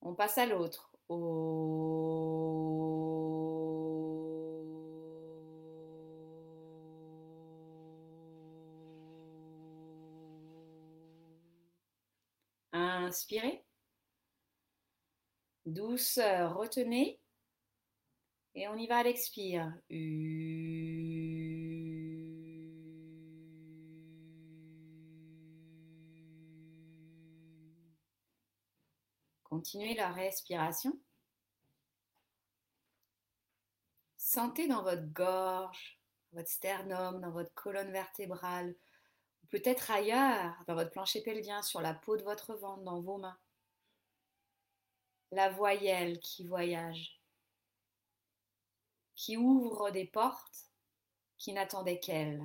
On 0.00 0.14
passe 0.14 0.38
à 0.38 0.46
l'autre. 0.46 0.92
Inspirez. 13.08 13.64
Douceur, 15.64 16.54
retenez. 16.54 17.18
Et 18.54 18.68
on 18.68 18.76
y 18.76 18.86
va 18.86 18.98
à 18.98 19.02
l'expire. 19.02 19.72
Continuez 29.44 29.94
la 29.94 30.12
respiration. 30.12 30.92
Sentez 34.18 34.68
dans 34.68 34.82
votre 34.82 35.10
gorge, 35.14 35.98
votre 36.32 36.50
sternum, 36.50 37.22
dans 37.22 37.30
votre 37.30 37.54
colonne 37.54 37.90
vertébrale, 37.90 38.74
peut-être 39.50 39.90
ailleurs, 39.90 40.54
dans 40.66 40.74
votre 40.74 40.90
plancher 40.90 41.22
pelvien, 41.22 41.62
sur 41.62 41.80
la 41.80 41.94
peau 41.94 42.16
de 42.16 42.22
votre 42.22 42.54
ventre, 42.54 42.82
dans 42.82 43.00
vos 43.00 43.18
mains. 43.18 43.38
La 45.30 45.50
voyelle 45.50 46.20
qui 46.20 46.46
voyage, 46.46 47.20
qui 49.14 49.36
ouvre 49.36 49.90
des 49.90 50.06
portes 50.06 50.70
qui 51.36 51.52
n'attendaient 51.52 52.00
qu'elle. 52.00 52.42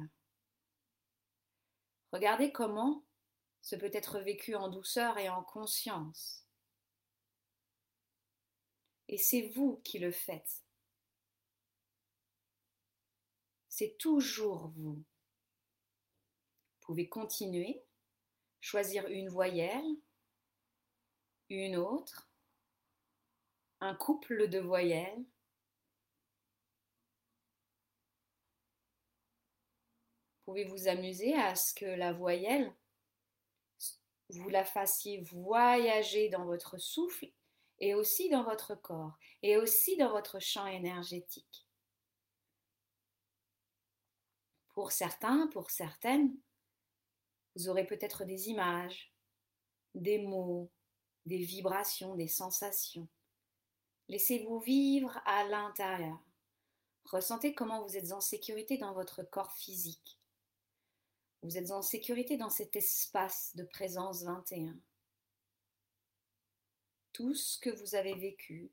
Regardez 2.12 2.52
comment 2.52 3.04
ce 3.62 3.76
peut 3.76 3.90
être 3.94 4.20
vécu 4.20 4.56
en 4.56 4.68
douceur 4.68 5.18
et 5.18 5.30
en 5.30 5.44
conscience. 5.44 6.46
Et 9.08 9.18
c'est 9.18 9.50
vous 9.50 9.82
qui 9.84 10.00
le 10.00 10.12
faites. 10.12 10.64
C'est 13.70 13.98
toujours 13.98 14.68
vous. 14.68 15.04
Pouvez 16.84 17.08
continuer, 17.08 17.82
choisir 18.60 19.08
une 19.08 19.30
voyelle, 19.30 19.96
une 21.50 21.78
autre, 21.78 22.30
un 23.80 23.96
couple 23.96 24.50
de 24.50 24.60
voyelles. 24.60 25.24
Pouvez 30.44 30.66
vous 30.66 30.90
amuser 30.90 31.34
à 31.36 31.56
ce 31.56 31.74
que 31.74 31.86
la 31.86 32.12
voyelle, 32.12 32.76
vous 34.30 34.50
la 34.50 34.66
fassiez 34.66 35.22
voyager 35.22 36.28
dans 36.28 36.46
votre 36.46 36.78
souffle 36.78 37.32
et 37.80 37.96
aussi 37.96 38.30
dans 38.30 38.44
votre 38.44 38.76
corps, 38.76 39.18
et 39.42 39.56
aussi 39.56 39.96
dans 39.96 40.12
votre 40.12 40.40
champ 40.40 40.68
énergétique? 40.68 41.66
Pour 44.74 44.92
certains, 44.92 45.48
pour 45.48 45.72
certaines, 45.72 46.36
vous 47.56 47.70
aurez 47.70 47.86
peut-être 47.86 48.26
des 48.26 48.50
images, 48.50 49.14
des 49.96 50.20
mots, 50.20 50.72
des 51.26 51.38
vibrations, 51.38 52.16
des 52.16 52.28
sensations. 52.28 53.08
Laissez-vous 54.10 54.60
vivre 54.60 55.22
à 55.26 55.46
l'intérieur. 55.46 56.20
Ressentez 57.06 57.54
comment 57.54 57.84
vous 57.86 57.98
êtes 57.98 58.12
en 58.12 58.22
sécurité 58.22 58.78
dans 58.78 58.94
votre 58.94 59.24
corps 59.24 59.52
physique. 59.54 60.20
Vous 61.42 61.58
êtes 61.58 61.72
en 61.72 61.82
sécurité 61.82 62.38
dans 62.38 62.50
cet 62.50 62.76
espace 62.76 63.56
de 63.56 63.64
présence 63.64 64.24
21. 64.24 64.78
Tout 67.12 67.36
ce 67.36 67.60
que 67.60 67.70
vous 67.70 67.96
avez 67.96 68.16
vécu, 68.16 68.72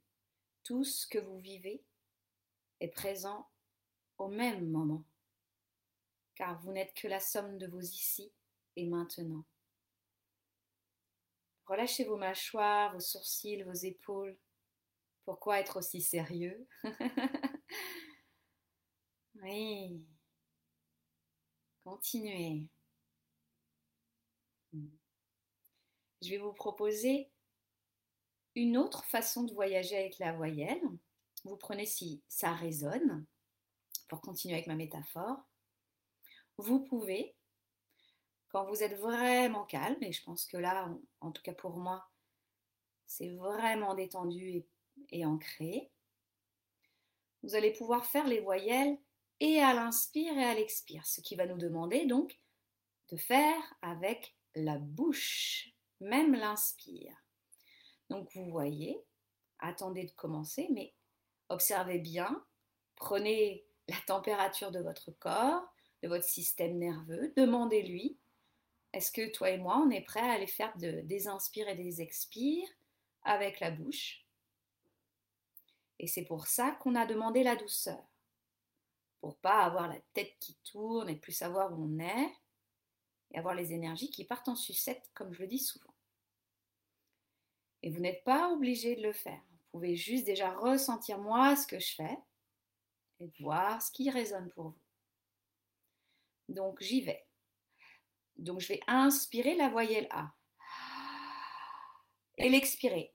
tout 0.62 0.84
ce 0.84 1.06
que 1.06 1.18
vous 1.18 1.38
vivez 1.38 1.84
est 2.80 2.88
présent 2.88 3.48
au 4.18 4.28
même 4.28 4.70
moment, 4.70 5.04
car 6.34 6.60
vous 6.62 6.72
n'êtes 6.72 6.94
que 6.94 7.08
la 7.08 7.20
somme 7.20 7.58
de 7.58 7.66
vos 7.66 7.80
ici 7.80 8.32
maintenant. 8.86 9.44
Relâchez 11.66 12.04
vos 12.04 12.16
mâchoires, 12.16 12.92
vos 12.92 13.00
sourcils, 13.00 13.62
vos 13.62 13.72
épaules. 13.72 14.36
Pourquoi 15.24 15.60
être 15.60 15.78
aussi 15.78 16.00
sérieux? 16.00 16.66
Oui. 19.42 20.04
Continuez. 21.84 22.68
Je 26.22 26.28
vais 26.28 26.38
vous 26.38 26.52
proposer 26.52 27.30
une 28.54 28.76
autre 28.76 29.04
façon 29.04 29.44
de 29.44 29.54
voyager 29.54 29.96
avec 29.96 30.18
la 30.18 30.32
voyelle. 30.32 30.82
Vous 31.44 31.56
prenez 31.56 31.86
si 31.86 32.22
ça 32.28 32.52
résonne, 32.52 33.24
pour 34.08 34.20
continuer 34.20 34.54
avec 34.54 34.66
ma 34.66 34.74
métaphore. 34.74 35.38
Vous 36.58 36.80
pouvez, 36.80 37.34
quand 38.50 38.64
vous 38.64 38.82
êtes 38.82 38.98
vraiment 38.98 39.64
calme, 39.64 40.02
et 40.02 40.12
je 40.12 40.22
pense 40.22 40.44
que 40.46 40.56
là, 40.56 40.88
en 41.20 41.30
tout 41.30 41.42
cas 41.42 41.54
pour 41.54 41.76
moi, 41.76 42.04
c'est 43.06 43.30
vraiment 43.30 43.94
détendu 43.94 44.64
et, 45.10 45.24
ancré, 45.24 45.90
vous 47.42 47.54
allez 47.54 47.72
pouvoir 47.72 48.06
faire 48.06 48.26
les 48.26 48.40
voyelles 48.40 48.98
et 49.40 49.60
à 49.60 49.72
l'inspire 49.72 50.36
et 50.36 50.44
à 50.44 50.54
l'expire, 50.54 51.06
ce 51.06 51.20
qui 51.20 51.34
va 51.34 51.46
nous 51.46 51.56
demander 51.56 52.06
donc 52.06 52.38
de 53.08 53.16
faire 53.16 53.74
avec 53.82 54.36
la 54.54 54.78
bouche, 54.78 55.72
même 56.00 56.34
l'inspire. 56.34 57.16
Donc 58.10 58.30
vous 58.34 58.48
voyez, 58.50 59.02
attendez 59.58 60.04
de 60.04 60.12
commencer, 60.12 60.68
mais 60.70 60.94
observez 61.48 61.98
bien, 61.98 62.44
prenez 62.94 63.64
la 63.88 63.96
température 64.06 64.70
de 64.70 64.80
votre 64.80 65.10
corps, 65.12 65.64
de 66.02 66.08
votre 66.08 66.24
système 66.24 66.78
nerveux, 66.78 67.32
demandez-lui, 67.36 68.19
est-ce 68.92 69.12
que 69.12 69.30
toi 69.30 69.50
et 69.50 69.58
moi, 69.58 69.78
on 69.78 69.90
est 69.90 70.00
prêt 70.00 70.20
à 70.20 70.32
aller 70.32 70.46
faire 70.46 70.76
des 70.76 71.28
inspires 71.28 71.68
et 71.68 71.76
des 71.76 72.00
expires 72.00 72.68
avec 73.22 73.60
la 73.60 73.70
bouche? 73.70 74.24
Et 75.98 76.06
c'est 76.06 76.24
pour 76.24 76.46
ça 76.46 76.72
qu'on 76.72 76.94
a 76.94 77.06
demandé 77.06 77.42
la 77.42 77.56
douceur, 77.56 78.02
pour 79.20 79.36
pas 79.36 79.62
avoir 79.64 79.86
la 79.86 80.00
tête 80.14 80.34
qui 80.40 80.54
tourne 80.64 81.08
et 81.08 81.16
plus 81.16 81.32
savoir 81.32 81.78
où 81.78 81.84
on 81.84 81.98
est, 81.98 82.32
et 83.32 83.38
avoir 83.38 83.54
les 83.54 83.72
énergies 83.72 84.10
qui 84.10 84.24
partent 84.24 84.48
en 84.48 84.56
sucette, 84.56 85.10
comme 85.14 85.32
je 85.32 85.42
le 85.42 85.46
dis 85.46 85.58
souvent. 85.58 85.94
Et 87.82 87.90
vous 87.90 88.00
n'êtes 88.00 88.24
pas 88.24 88.50
obligé 88.50 88.96
de 88.96 89.02
le 89.02 89.12
faire. 89.12 89.40
Vous 89.50 89.78
pouvez 89.78 89.94
juste 89.94 90.24
déjà 90.24 90.52
ressentir 90.52 91.18
moi 91.18 91.54
ce 91.54 91.66
que 91.66 91.78
je 91.78 91.94
fais 91.94 92.18
et 93.20 93.30
voir 93.38 93.80
ce 93.80 93.92
qui 93.92 94.10
résonne 94.10 94.50
pour 94.50 94.70
vous. 94.70 94.78
Donc 96.48 96.82
j'y 96.82 97.02
vais. 97.02 97.24
Donc 98.40 98.60
je 98.60 98.68
vais 98.68 98.80
inspirer 98.86 99.54
la 99.54 99.68
voyelle 99.68 100.08
A 100.10 100.32
et 102.38 102.48
l'expirer. 102.48 103.12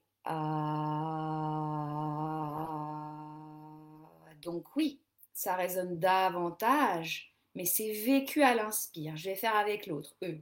Donc 4.41 4.75
oui, 4.75 5.01
ça 5.33 5.55
résonne 5.55 5.99
davantage, 5.99 7.33
mais 7.55 7.65
c'est 7.65 7.91
vécu 7.91 8.43
à 8.43 8.53
l'inspire. 8.53 9.15
Je 9.17 9.29
vais 9.29 9.35
faire 9.35 9.55
avec 9.55 9.87
l'autre. 9.87 10.15
E. 10.23 10.41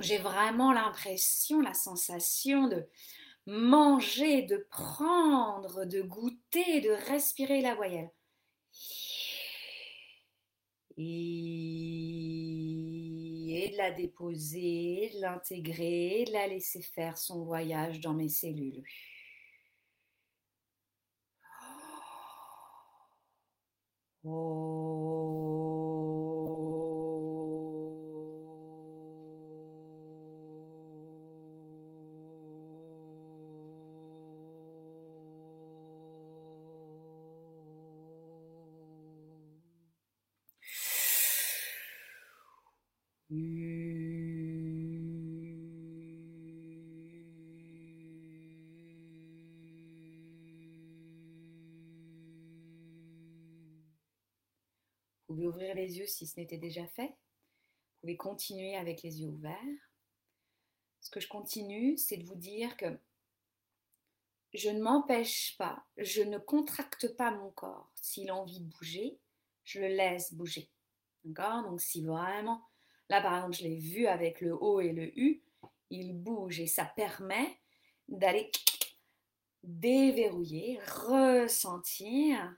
j'ai 0.00 0.18
vraiment 0.18 0.72
l'impression, 0.72 1.60
la 1.60 1.74
sensation 1.74 2.66
de 2.68 2.84
manger, 3.46 4.42
de 4.42 4.66
prendre, 4.70 5.84
de 5.84 6.02
goûter, 6.02 6.80
de 6.80 6.90
respirer 7.10 7.60
la 7.60 7.74
voyelle. 7.74 8.10
Et 10.98 11.82
de 13.72 13.76
la 13.76 13.90
déposer, 13.90 15.10
de 15.14 15.20
l'intégrer, 15.20 16.24
de 16.26 16.32
la 16.32 16.46
laisser 16.46 16.82
faire 16.82 17.18
son 17.18 17.44
voyage 17.44 18.00
dans 18.00 18.14
mes 18.14 18.28
cellules. 18.28 18.84
Oh. 24.24 24.91
Vous 43.32 43.38
pouvez 55.28 55.46
ouvrir 55.46 55.74
les 55.74 55.96
yeux 55.96 56.06
si 56.06 56.26
ce 56.26 56.38
n'était 56.38 56.58
déjà 56.58 56.86
fait. 56.86 57.06
Vous 57.06 58.00
pouvez 58.02 58.18
continuer 58.18 58.76
avec 58.76 59.02
les 59.02 59.22
yeux 59.22 59.28
ouverts. 59.28 59.56
Ce 61.00 61.08
que 61.08 61.20
je 61.20 61.28
continue, 61.28 61.96
c'est 61.96 62.18
de 62.18 62.26
vous 62.26 62.34
dire 62.34 62.76
que 62.76 62.98
je 64.52 64.68
ne 64.68 64.82
m'empêche 64.82 65.56
pas, 65.56 65.86
je 65.96 66.20
ne 66.20 66.36
contracte 66.36 67.16
pas 67.16 67.30
mon 67.30 67.50
corps. 67.50 67.90
S'il 67.94 68.28
a 68.28 68.36
envie 68.36 68.60
de 68.60 68.68
bouger, 68.68 69.18
je 69.64 69.80
le 69.80 69.88
laisse 69.88 70.34
bouger. 70.34 70.68
D'accord? 71.24 71.62
Donc 71.62 71.80
si 71.80 72.02
vraiment, 72.02 72.62
là 73.08 73.20
par 73.20 73.34
exemple, 73.34 73.56
je 73.56 73.62
l'ai 73.64 73.76
vu 73.76 74.06
avec 74.06 74.40
le 74.40 74.54
O 74.54 74.80
et 74.80 74.92
le 74.92 75.18
U, 75.18 75.42
il 75.90 76.14
bouge 76.14 76.60
et 76.60 76.66
ça 76.66 76.84
permet 76.84 77.58
d'aller 78.08 78.50
déverrouiller, 79.62 80.80
ressentir 80.86 82.56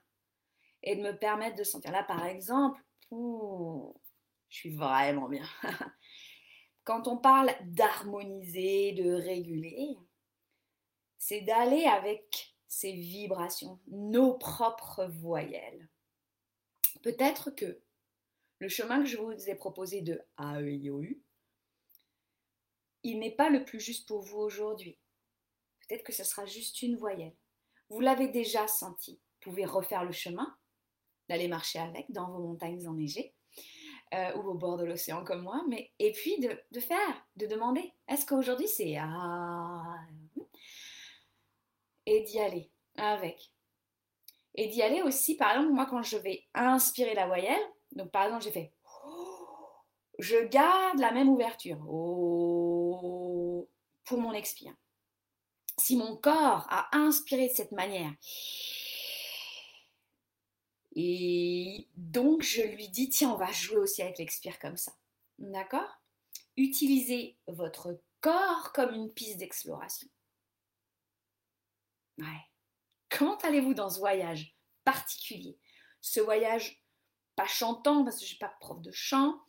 et 0.83 0.96
de 0.96 1.02
me 1.02 1.12
permettre 1.12 1.57
de 1.57 1.64
sentir. 1.64 1.92
Là, 1.92 2.02
par 2.04 2.24
exemple, 2.26 2.80
je 3.11 4.57
suis 4.57 4.74
vraiment 4.74 5.28
bien. 5.28 5.46
Quand 6.85 7.09
on 7.09 7.16
parle 7.16 7.50
d'harmoniser, 7.62 8.92
de 8.92 9.12
réguler, 9.12 9.96
c'est 11.18 11.40
d'aller 11.40 11.85
avec 11.85 12.54
ces 12.68 12.92
vibrations, 12.92 13.80
nos 13.87 14.35
propres 14.35 15.07
voyelles. 15.07 15.88
Peut-être 17.02 17.50
que 17.50 17.80
le 18.58 18.68
chemin 18.68 19.00
que 19.00 19.08
je 19.08 19.16
vous 19.16 19.32
ai 19.48 19.54
proposé 19.54 20.00
de 20.00 20.20
A, 20.36 20.60
E, 20.60 20.70
I, 20.70 20.90
O, 20.90 21.02
U, 21.02 21.22
il 23.02 23.18
n'est 23.18 23.34
pas 23.34 23.50
le 23.50 23.64
plus 23.64 23.80
juste 23.80 24.08
pour 24.08 24.22
vous 24.22 24.38
aujourd'hui. 24.38 24.98
Peut-être 25.80 26.04
que 26.04 26.12
ce 26.12 26.24
sera 26.24 26.46
juste 26.46 26.82
une 26.82 26.96
voyelle. 26.96 27.36
Vous 27.90 28.00
l'avez 28.00 28.28
déjà 28.28 28.66
senti. 28.66 29.20
Vous 29.44 29.50
pouvez 29.50 29.66
refaire 29.66 30.04
le 30.04 30.12
chemin 30.12 30.56
d'aller 31.28 31.48
marcher 31.48 31.78
avec 31.78 32.10
dans 32.10 32.30
vos 32.30 32.38
montagnes 32.38 32.86
enneigées 32.88 33.34
euh, 34.14 34.34
ou 34.36 34.50
au 34.50 34.54
bord 34.54 34.76
de 34.76 34.84
l'océan 34.84 35.24
comme 35.24 35.42
moi, 35.42 35.62
mais 35.68 35.92
et 35.98 36.12
puis 36.12 36.38
de, 36.38 36.80
faire, 36.80 37.26
de 37.36 37.46
demander, 37.46 37.92
est-ce 38.08 38.26
qu'aujourd'hui 38.26 38.68
c'est 38.68 38.96
ah 38.98 39.82
et 42.06 42.22
d'y 42.22 42.38
aller 42.38 42.70
avec. 42.96 43.50
Et 44.54 44.68
d'y 44.68 44.82
aller 44.82 45.02
aussi, 45.02 45.36
par 45.36 45.52
exemple, 45.52 45.72
moi 45.72 45.86
quand 45.86 46.02
je 46.02 46.18
vais 46.18 46.46
inspirer 46.54 47.14
la 47.14 47.26
voyelle, 47.26 47.62
donc 47.94 48.11
par 48.11 48.24
exemple 48.24 48.44
j'ai 48.44 48.52
fait 48.52 48.72
je 50.18 50.37
garde 50.46 50.98
la 51.00 51.12
même 51.12 51.28
ouverture 51.28 51.78
oh, 51.88 53.68
pour 54.04 54.20
mon 54.20 54.33
expire. 54.33 54.74
Si 55.76 55.96
mon 55.96 56.16
corps 56.16 56.66
a 56.70 56.88
inspiré 56.96 57.48
de 57.48 57.54
cette 57.54 57.72
manière, 57.72 58.12
et 60.96 61.88
donc, 61.96 62.42
je 62.42 62.62
lui 62.62 62.88
dis, 62.88 63.09
tiens, 63.09 63.30
on 63.30 63.37
va 63.37 63.50
jouer 63.50 63.78
aussi 63.78 64.02
avec 64.02 64.18
l'expire 64.18 64.59
comme 64.61 64.76
ça. 64.76 64.92
D'accord? 65.38 66.00
Utilisez 66.57 67.37
votre 67.48 68.00
corps 68.20 68.72
comme 68.72 68.94
une 68.94 69.12
piste 69.12 69.38
d'exploration. 69.38 70.09
Ouais. 72.18 72.46
Comment 73.11 73.37
allez-vous 73.38 73.74
dans 73.74 73.90
ce 73.90 73.98
voyage 73.98 74.54
particulier? 74.85 75.59
Ce 76.00 76.20
voyage 76.20 76.83
pas 77.36 77.46
chantant, 77.46 78.04
parce 78.04 78.16
que 78.16 78.22
je 78.22 78.28
suis 78.28 78.38
pas 78.38 78.54
prof 78.60 78.80
de 78.80 78.90
chant, 78.92 79.40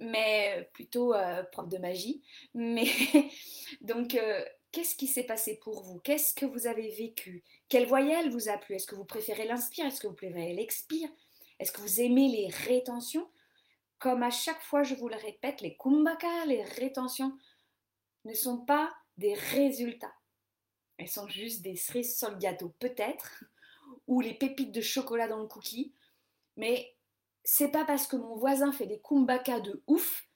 mais 0.00 0.68
plutôt 0.72 1.14
euh, 1.14 1.42
prof 1.44 1.68
de 1.68 1.78
magie. 1.78 2.22
Mais 2.54 2.86
donc, 3.80 4.14
euh, 4.14 4.44
qu'est-ce 4.72 4.96
qui 4.96 5.06
s'est 5.06 5.24
passé 5.24 5.58
pour 5.62 5.82
vous? 5.82 6.00
Qu'est-ce 6.00 6.34
que 6.34 6.46
vous 6.46 6.66
avez 6.66 6.88
vécu? 6.90 7.44
Quelle 7.68 7.86
voyelle 7.86 8.30
vous 8.30 8.48
a 8.48 8.58
plu? 8.58 8.74
Est-ce 8.74 8.86
que 8.86 8.96
vous 8.96 9.04
préférez 9.04 9.46
l'inspire? 9.46 9.86
Est-ce 9.86 10.00
que 10.00 10.08
vous 10.08 10.14
préférez 10.14 10.54
l'expire? 10.54 11.08
Est-ce 11.58 11.72
que 11.72 11.80
vous 11.80 12.00
aimez 12.00 12.28
les 12.28 12.48
rétentions? 12.48 13.28
Comme 13.98 14.22
à 14.24 14.30
chaque 14.30 14.62
fois, 14.62 14.82
je 14.82 14.96
vous 14.96 15.08
le 15.08 15.16
répète, 15.16 15.60
les 15.60 15.76
kumbhaka, 15.76 16.46
les 16.46 16.64
rétentions 16.64 17.38
ne 18.24 18.34
sont 18.34 18.58
pas 18.58 18.92
des 19.16 19.34
résultats. 19.34 20.14
Elles 20.98 21.08
sont 21.08 21.28
juste 21.28 21.62
des 21.62 21.76
cerises 21.76 22.18
sur 22.18 22.36
gâteau, 22.38 22.74
peut-être, 22.80 23.44
ou 24.08 24.20
les 24.20 24.34
pépites 24.34 24.72
de 24.72 24.80
chocolat 24.80 25.28
dans 25.28 25.40
le 25.40 25.46
cookie. 25.46 25.94
Mais 26.56 26.96
c'est 27.44 27.70
pas 27.70 27.84
parce 27.84 28.06
que 28.06 28.16
mon 28.16 28.36
voisin 28.36 28.72
fait 28.72 28.86
des 28.86 29.00
kumbhaka 29.00 29.60
de 29.60 29.82
ouf 29.86 30.28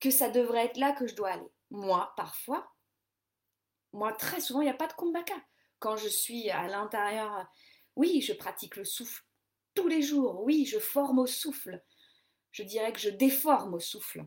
que 0.00 0.10
ça 0.10 0.28
devrait 0.28 0.66
être 0.66 0.76
là 0.76 0.92
que 0.92 1.06
je 1.06 1.14
dois 1.14 1.30
aller. 1.30 1.52
Moi, 1.70 2.12
parfois, 2.16 2.72
moi, 3.92 4.12
très 4.12 4.40
souvent, 4.40 4.60
il 4.60 4.64
n'y 4.64 4.70
a 4.70 4.74
pas 4.74 4.86
de 4.86 4.92
kumbhaka. 4.92 5.34
Quand 5.78 5.96
je 5.96 6.08
suis 6.08 6.50
à 6.50 6.66
l'intérieur, 6.68 7.46
oui, 7.96 8.20
je 8.20 8.32
pratique 8.32 8.76
le 8.76 8.84
souffle 8.84 9.24
tous 9.74 9.88
les 9.88 10.02
jours. 10.02 10.42
Oui, 10.42 10.66
je 10.66 10.78
forme 10.78 11.20
au 11.20 11.26
souffle. 11.26 11.82
Je 12.50 12.62
dirais 12.62 12.92
que 12.92 12.98
je 12.98 13.10
déforme 13.10 13.74
au 13.74 13.80
souffle. 13.80 14.26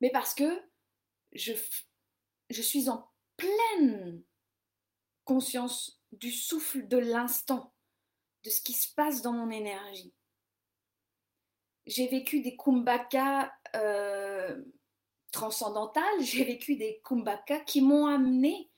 Mais 0.00 0.10
parce 0.10 0.34
que 0.34 0.62
je, 1.32 1.52
je 2.50 2.62
suis 2.62 2.88
en 2.88 3.10
pleine 3.36 4.22
conscience 5.24 6.02
du 6.12 6.30
souffle 6.30 6.86
de 6.86 6.98
l'instant, 6.98 7.74
de 8.44 8.50
ce 8.50 8.60
qui 8.60 8.74
se 8.74 8.92
passe 8.94 9.22
dans 9.22 9.32
mon 9.32 9.50
énergie. 9.50 10.14
J'ai 11.86 12.08
vécu 12.08 12.40
des 12.40 12.56
kumbhaka 12.56 13.52
euh, 13.76 14.62
transcendantales, 15.32 16.04
j'ai 16.20 16.44
vécu 16.44 16.76
des 16.76 17.00
kumbhaka 17.04 17.60
qui 17.60 17.80
m'ont 17.80 18.06
amené 18.06 18.70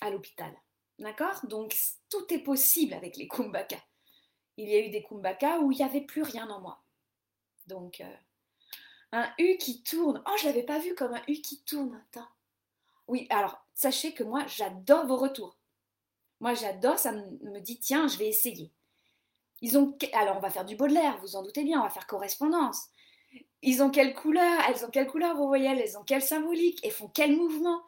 à 0.00 0.10
l'hôpital. 0.10 0.52
D'accord? 0.98 1.46
Donc 1.46 1.76
tout 2.08 2.32
est 2.32 2.40
possible 2.40 2.94
avec 2.94 3.16
les 3.16 3.28
kumbhaka. 3.28 3.78
Il 4.56 4.68
y 4.68 4.74
a 4.74 4.84
eu 4.84 4.90
des 4.90 5.02
kumbhaka 5.02 5.60
où 5.60 5.72
il 5.72 5.78
n'y 5.78 5.84
avait 5.84 6.02
plus 6.02 6.22
rien 6.22 6.48
en 6.50 6.60
moi. 6.60 6.82
Donc 7.66 8.00
euh, 8.00 8.16
un 9.12 9.32
U 9.38 9.56
qui 9.58 9.82
tourne. 9.82 10.22
Oh, 10.26 10.36
je 10.40 10.46
l'avais 10.46 10.62
pas 10.62 10.78
vu 10.78 10.94
comme 10.94 11.14
un 11.14 11.22
U 11.28 11.34
qui 11.40 11.62
tourne. 11.62 12.02
Attends. 12.08 12.28
Oui, 13.08 13.26
alors 13.30 13.64
sachez 13.74 14.14
que 14.14 14.24
moi 14.24 14.44
j'adore 14.46 15.06
vos 15.06 15.16
retours. 15.16 15.56
Moi 16.40 16.54
j'adore, 16.54 16.98
ça 16.98 17.12
me 17.12 17.60
dit 17.60 17.78
tiens, 17.78 18.08
je 18.08 18.18
vais 18.18 18.28
essayer. 18.28 18.72
Ils 19.62 19.78
ont 19.78 19.96
alors 20.12 20.36
on 20.36 20.40
va 20.40 20.50
faire 20.50 20.64
du 20.64 20.76
Baudelaire, 20.76 21.16
vous 21.18 21.36
en 21.36 21.42
doutez 21.42 21.62
bien, 21.62 21.80
on 21.80 21.84
va 21.84 21.90
faire 21.90 22.06
correspondance. 22.06 22.88
Ils 23.62 23.80
ont 23.82 23.90
quelle 23.90 24.12
couleur 24.12 24.60
Elles 24.68 24.84
ont 24.84 24.90
quelle 24.90 25.06
couleur 25.06 25.36
vos 25.36 25.46
voyelles 25.46 25.80
Elles 25.80 25.96
ont 25.96 26.02
quelle 26.02 26.22
symbolique 26.22 26.80
Elles 26.84 26.90
font 26.90 27.08
quel 27.08 27.36
mouvement 27.36 27.80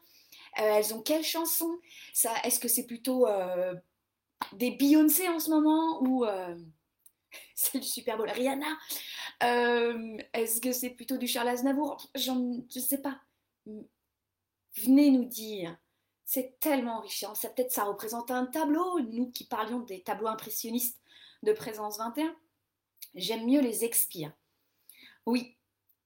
euh, 0.60 0.76
Elles 0.76 0.94
ont 0.94 1.02
quelle 1.02 1.24
chanson 1.24 1.78
Ça, 2.12 2.32
est-ce 2.44 2.60
que 2.60 2.68
c'est 2.68 2.87
plutôt 2.87 3.26
euh, 3.26 3.74
des 4.52 4.70
Beyoncé 4.70 5.28
en 5.28 5.40
ce 5.40 5.50
moment 5.50 6.00
ou 6.02 6.24
euh, 6.24 6.56
celle 7.56 7.80
du 7.80 7.88
Super 7.88 8.16
Bowl 8.16 8.30
Rihanna 8.30 8.78
Est-ce 10.32 10.60
que 10.60 10.70
c'est 10.70 10.90
plutôt 10.90 11.16
du 11.16 11.26
Charles 11.26 11.48
Aznavour? 11.48 11.96
Je 12.14 12.30
ne 12.30 12.80
sais 12.80 13.02
pas. 13.02 13.20
Venez 14.76 15.10
nous 15.10 15.24
dire. 15.24 15.76
C'est 16.24 16.58
tellement 16.60 16.98
enrichissant. 16.98 17.34
Ça 17.34 17.50
peut-être 17.50 17.72
ça 17.72 17.84
représente 17.84 18.30
un 18.30 18.46
tableau. 18.46 19.00
Nous 19.00 19.30
qui 19.30 19.44
parlions 19.44 19.80
des 19.80 20.02
tableaux 20.02 20.28
impressionnistes 20.28 21.00
de 21.44 21.52
présence 21.52 21.98
21, 21.98 22.35
j'aime 23.14 23.46
mieux 23.46 23.61
les 23.61 23.85
expires. 23.85 24.33
Oui, 25.26 25.57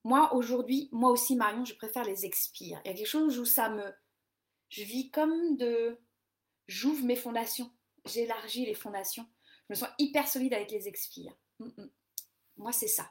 moi 0.05 0.35
aujourd'hui, 0.35 0.89
moi 0.93 1.11
aussi 1.11 1.37
Marion, 1.37 1.65
je 1.65 1.75
préfère 1.75 2.05
les 2.05 2.25
expires. 2.25 2.81
Il 2.85 2.89
y 2.89 2.95
a 2.95 2.97
quelque 2.97 3.07
chose 3.07 3.39
où 3.39 3.45
ça 3.45 3.69
me... 3.69 3.93
Je 4.69 4.83
vis 4.83 5.11
comme 5.11 5.57
de... 5.57 5.99
J'ouvre 6.67 7.05
mes 7.05 7.17
fondations, 7.17 7.73
j'élargis 8.05 8.67
les 8.67 8.75
fondations. 8.75 9.27
Je 9.69 9.75
me 9.75 9.75
sens 9.75 9.89
hyper 9.99 10.29
solide 10.29 10.55
avec 10.55 10.71
les 10.71 10.87
expires. 10.87 11.35
Mm, 11.59 11.69
mm. 11.77 11.91
Moi, 12.59 12.73
c'est 12.73 12.89
ça. 12.89 13.11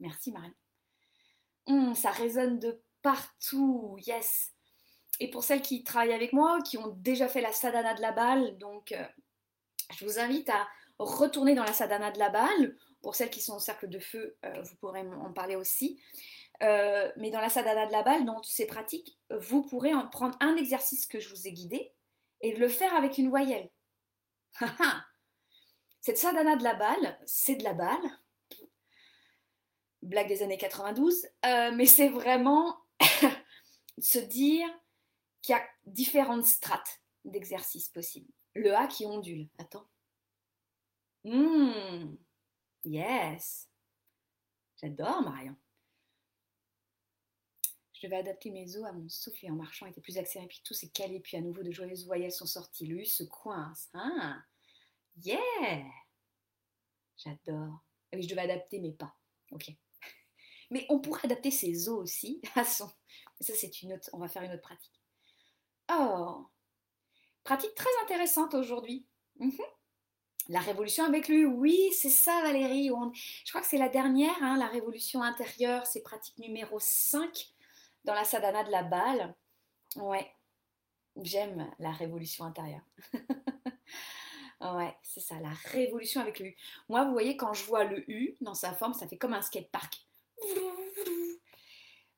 Merci 0.00 0.30
Marion. 0.30 0.54
Mm, 1.66 1.94
ça 1.94 2.10
résonne 2.10 2.58
de 2.58 2.82
partout, 3.02 3.96
yes. 4.06 4.52
Et 5.20 5.30
pour 5.30 5.42
celles 5.42 5.62
qui 5.62 5.84
travaillent 5.84 6.12
avec 6.12 6.32
moi, 6.32 6.60
qui 6.62 6.78
ont 6.78 6.88
déjà 6.88 7.28
fait 7.28 7.40
la 7.40 7.52
sadhana 7.52 7.94
de 7.94 8.02
la 8.02 8.12
balle, 8.12 8.58
donc 8.58 8.92
euh, 8.92 9.06
je 9.96 10.04
vous 10.04 10.18
invite 10.18 10.48
à 10.50 10.68
retourner 10.98 11.54
dans 11.54 11.64
la 11.64 11.72
sadhana 11.72 12.10
de 12.10 12.18
la 12.18 12.30
balle. 12.30 12.76
Pour 13.02 13.14
celles 13.14 13.30
qui 13.30 13.40
sont 13.40 13.54
au 13.56 13.60
cercle 13.60 13.88
de 13.88 14.00
feu, 14.00 14.36
euh, 14.44 14.62
vous 14.62 14.76
pourrez 14.76 15.00
en 15.00 15.32
parler 15.32 15.54
aussi. 15.54 16.00
Euh, 16.62 17.10
mais 17.16 17.30
dans 17.30 17.40
la 17.40 17.48
sadhana 17.48 17.86
de 17.86 17.92
la 17.92 18.02
balle, 18.02 18.24
dans 18.24 18.42
ces 18.42 18.66
pratiques, 18.66 19.18
vous 19.30 19.62
pourrez 19.62 19.94
en 19.94 20.08
prendre 20.08 20.36
un 20.40 20.56
exercice 20.56 21.06
que 21.06 21.20
je 21.20 21.28
vous 21.28 21.46
ai 21.46 21.52
guidé 21.52 21.92
et 22.40 22.54
le 22.56 22.68
faire 22.68 22.94
avec 22.94 23.18
une 23.18 23.28
voyelle. 23.28 23.70
Cette 26.00 26.18
sadhana 26.18 26.56
de 26.56 26.64
la 26.64 26.74
balle, 26.74 27.18
c'est 27.26 27.56
de 27.56 27.64
la 27.64 27.74
balle. 27.74 28.18
Blague 30.02 30.28
des 30.28 30.42
années 30.42 30.58
92, 30.58 31.26
euh, 31.44 31.72
mais 31.72 31.86
c'est 31.86 32.08
vraiment 32.08 32.78
se 33.98 34.18
dire 34.18 34.68
qu'il 35.42 35.54
y 35.54 35.58
a 35.58 35.64
différentes 35.86 36.44
strates 36.44 37.02
d'exercices 37.24 37.88
possibles. 37.88 38.32
Le 38.54 38.74
A 38.74 38.86
qui 38.86 39.06
ondule. 39.06 39.48
Attends. 39.58 39.86
Mmh. 41.24 42.16
Yes. 42.84 43.68
J'adore 44.80 45.22
Marion. 45.22 45.56
Je 47.94 48.06
devais 48.06 48.16
adapter 48.16 48.50
mes 48.50 48.76
os 48.76 48.84
à 48.84 48.92
mon 48.92 49.08
souffle 49.08 49.46
et 49.46 49.50
en 49.50 49.56
marchant 49.56 49.86
était 49.86 50.00
plus 50.00 50.18
accéléré, 50.18 50.46
puis 50.48 50.62
tout 50.64 50.74
s'est 50.74 50.88
calé, 50.90 51.18
puis 51.18 51.36
à 51.36 51.40
nouveau 51.40 51.64
de 51.64 51.72
joyeuses 51.72 52.06
voyelles 52.06 52.32
sont 52.32 52.46
sorties. 52.46 52.86
Le 52.86 53.04
se 53.04 53.24
coince. 53.24 53.88
Hein? 53.92 54.44
Yeah 55.16 55.84
J'adore. 57.16 57.84
Ah 58.12 58.16
oui, 58.16 58.22
je 58.22 58.28
devais 58.28 58.42
adapter 58.42 58.78
mes 58.78 58.92
pas. 58.92 59.16
Ok. 59.50 59.70
Mais 60.70 60.86
on 60.90 61.00
pourrait 61.00 61.24
adapter 61.24 61.50
ses 61.50 61.88
os 61.88 61.98
aussi 61.98 62.40
à 62.54 62.64
son. 62.64 62.88
Ça, 63.40 63.54
c'est 63.54 63.82
une 63.82 63.92
autre. 63.94 64.08
On 64.12 64.18
va 64.18 64.28
faire 64.28 64.42
une 64.42 64.52
autre 64.52 64.62
pratique. 64.62 65.00
Oh 65.90 66.46
Pratique 67.42 67.74
très 67.74 67.90
intéressante 68.04 68.54
aujourd'hui. 68.54 69.06
Mhm. 69.40 69.58
La 70.48 70.60
révolution 70.60 71.04
avec 71.04 71.28
lui, 71.28 71.44
oui, 71.44 71.90
c'est 71.92 72.08
ça 72.08 72.40
Valérie. 72.42 72.88
Je 72.88 73.50
crois 73.50 73.60
que 73.60 73.66
c'est 73.66 73.76
la 73.76 73.90
dernière, 73.90 74.42
hein, 74.42 74.56
la 74.56 74.66
révolution 74.66 75.22
intérieure, 75.22 75.86
c'est 75.86 76.00
pratique 76.00 76.38
numéro 76.38 76.78
5 76.80 77.52
dans 78.04 78.14
la 78.14 78.24
sadhana 78.24 78.64
de 78.64 78.70
la 78.70 78.82
balle. 78.82 79.34
Ouais, 79.96 80.26
j'aime 81.16 81.70
la 81.78 81.92
révolution 81.92 82.46
intérieure. 82.46 82.86
ouais, 84.62 84.96
c'est 85.02 85.20
ça, 85.20 85.38
la 85.38 85.52
révolution 85.70 86.22
avec 86.22 86.40
U. 86.40 86.56
Moi, 86.88 87.04
vous 87.04 87.12
voyez, 87.12 87.36
quand 87.36 87.52
je 87.52 87.64
vois 87.64 87.84
le 87.84 88.10
U 88.10 88.34
dans 88.40 88.54
sa 88.54 88.72
forme, 88.72 88.94
ça 88.94 89.06
fait 89.06 89.18
comme 89.18 89.34
un 89.34 89.42
skatepark. 89.42 90.06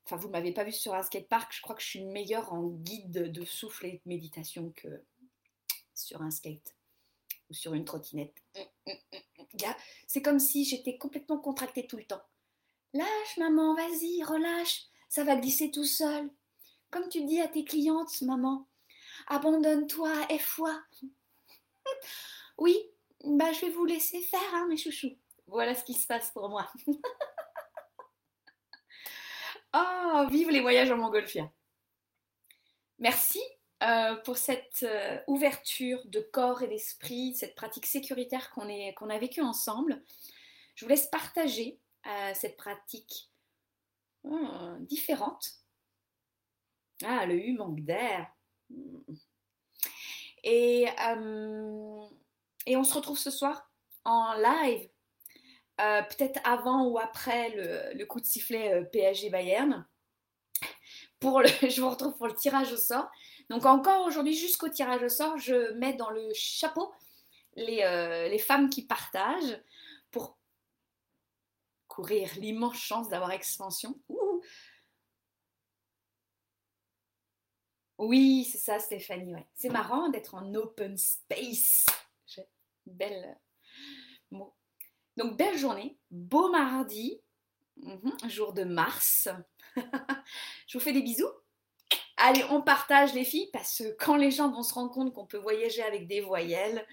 Enfin, 0.05 0.16
vous 0.16 0.29
ne 0.29 0.33
m'avez 0.33 0.53
pas 0.53 0.62
vu 0.62 0.73
sur 0.73 0.95
un 0.95 1.03
skatepark, 1.03 1.53
je 1.53 1.62
crois 1.62 1.75
que 1.75 1.83
je 1.83 1.88
suis 1.88 2.05
meilleure 2.05 2.53
en 2.53 2.69
guide 2.69 3.33
de 3.33 3.45
souffle 3.45 3.87
et 3.87 3.93
de 3.93 4.03
méditation 4.07 4.73
que 4.77 5.03
sur 5.95 6.23
un 6.23 6.31
skate 6.31 6.77
sur 7.51 7.75
une 7.75 7.85
trottinette. 7.85 8.35
Mm, 8.57 8.61
mm, 8.87 8.93
mm, 9.13 9.75
c'est 10.07 10.23
comme 10.23 10.39
si 10.39 10.65
j'étais 10.65 10.99
complètement 10.99 11.39
contractée 11.39 11.87
tout 11.87 11.97
le 11.97 12.05
temps. 12.05 12.23
Lâche, 12.93 13.37
maman, 13.39 13.75
vas-y, 13.75 14.23
relâche, 14.25 14.85
ça 15.09 15.25
va 15.25 15.37
glisser 15.37 15.71
tout 15.71 15.85
seul. 15.85 16.31
Comme 16.91 17.09
tu 17.09 17.25
dis 17.25 17.41
à 17.41 17.49
tes 17.49 17.65
clientes, 17.65 18.21
maman, 18.23 18.69
abandonne-toi, 19.29 20.13
et 20.29 20.39
foi. 20.39 20.83
oui, 22.59 22.77
bah 23.25 23.53
je 23.53 23.61
vais 23.61 23.71
vous 23.71 23.85
laisser 23.85 24.21
faire, 24.23 24.55
hein, 24.55 24.67
mes 24.69 24.77
chouchous. 24.77 25.17
Voilà 25.47 25.75
ce 25.75 25.85
qui 25.85 25.95
se 25.95 26.07
passe 26.07 26.31
pour 26.31 26.49
moi. 26.49 26.71
oh, 29.75 30.27
vive 30.31 30.51
les 30.51 30.61
voyages 30.61 30.90
en 30.90 30.96
montgolfière. 30.96 31.48
Merci 32.98 33.40
euh, 33.83 34.16
pour 34.16 34.37
cette 34.37 34.83
euh, 34.83 35.18
ouverture 35.26 36.04
de 36.04 36.20
corps 36.20 36.62
et 36.62 36.68
d'esprit, 36.68 37.35
cette 37.35 37.54
pratique 37.54 37.87
sécuritaire 37.87 38.50
qu'on 38.50 39.08
a 39.08 39.18
vécue 39.18 39.40
ensemble. 39.40 40.02
Je 40.74 40.85
vous 40.85 40.90
laisse 40.90 41.06
partager 41.06 41.81
euh, 42.06 42.33
cette 42.35 42.58
pratique 42.58 43.31
différente. 44.81 45.52
Ah, 47.02 47.24
le 47.24 47.35
U 47.37 47.54
manque 47.56 47.81
d'air. 47.81 48.31
Et, 50.44 50.85
et 52.66 52.76
on 52.76 52.85
se 52.85 52.94
retrouve 52.94 53.18
ce 53.18 53.31
soir 53.31 53.70
en 54.04 54.35
live, 54.35 54.90
peut-être 55.78 56.38
avant 56.44 56.87
ou 56.87 56.98
après 56.98 57.48
le, 57.56 57.98
le 57.98 58.04
coup 58.04 58.20
de 58.20 58.26
sifflet 58.26 58.85
PSG 58.92 59.31
Bayern. 59.31 59.87
Je 61.23 61.81
vous 61.81 61.90
retrouve 61.90 62.16
pour 62.16 62.29
le 62.29 62.35
tirage 62.35 62.73
au 62.73 62.77
sort. 62.77 63.10
Donc 63.50 63.66
encore 63.66 64.06
aujourd'hui, 64.06 64.35
jusqu'au 64.35 64.68
tirage 64.68 65.02
au 65.02 65.08
sort, 65.08 65.37
je 65.38 65.73
mets 65.75 65.94
dans 65.94 66.10
le 66.10 66.33
chapeau 66.35 66.92
les, 67.56 67.83
euh, 67.83 68.38
femmes 68.38 68.71
qui 68.71 68.87
partagent 68.87 69.60
pour 70.10 70.38
courir 71.88 72.31
l'immense 72.37 72.79
chance 72.79 73.08
d'avoir 73.08 73.33
expansion. 73.33 74.00
Oui, 77.98 78.48
c'est 78.50 78.58
ça, 78.58 78.79
Stéphanie. 78.79 79.35
Ouais. 79.35 79.46
C'est 79.54 79.68
marrant 79.68 80.08
d'être 80.08 80.35
en 80.35 80.54
open 80.54 80.96
space. 80.96 81.85
Belle 82.87 83.37
euh, 84.33 84.37
mot. 84.37 84.54
Donc, 85.18 85.37
belle 85.37 85.58
journée, 85.58 85.98
beau 86.10 86.50
mardi, 86.50 87.21
mhm, 87.77 88.16
jour 88.31 88.54
de 88.54 88.64
mars. 88.64 89.29
Je 90.66 90.79
vous 90.79 90.85
fais 90.85 90.92
des 90.92 91.02
bisous. 91.02 91.31
Allez, 92.16 92.44
on 92.50 92.60
partage 92.60 93.14
les 93.14 93.25
filles 93.25 93.48
parce 93.52 93.79
que 93.79 93.96
quand 93.98 94.16
les 94.16 94.31
gens 94.31 94.50
vont 94.50 94.62
se 94.62 94.75
rendre 94.75 94.92
compte 94.92 95.14
qu'on 95.14 95.27
peut 95.27 95.38
voyager 95.38 95.83
avec 95.83 96.06
des 96.06 96.21
voyelles, 96.21 96.87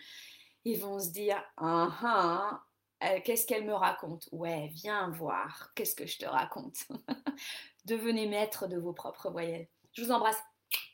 ils 0.64 0.80
vont 0.80 1.00
se 1.00 1.10
dire 1.10 1.44
ah, 1.58 1.90
ah 2.02 2.64
euh, 3.04 3.20
qu'est-ce 3.24 3.46
qu'elle 3.46 3.66
me 3.66 3.74
raconte? 3.74 4.28
Ouais, 4.32 4.70
viens 4.74 5.10
voir, 5.10 5.72
qu'est-ce 5.76 5.96
que 5.96 6.08
je 6.08 6.18
te 6.18 6.26
raconte? 6.26 6.88
Devenez 7.86 8.28
maître 8.28 8.68
de 8.68 8.78
vos 8.78 8.94
propres 8.94 9.30
voyelles. 9.30 9.68
Je 9.94 10.04
vous 10.04 10.12
embrasse 10.12 10.42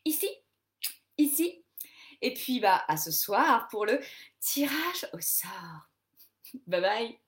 ici, 0.03 0.29
ici, 1.17 1.63
et 2.21 2.34
puis 2.34 2.59
bah 2.59 2.84
à 2.88 2.97
ce 2.97 3.11
soir 3.11 3.67
pour 3.69 3.86
le 3.86 3.99
tirage 4.39 5.07
au 5.13 5.19
sort. 5.19 5.89
Bye 6.67 6.81
bye 6.81 7.22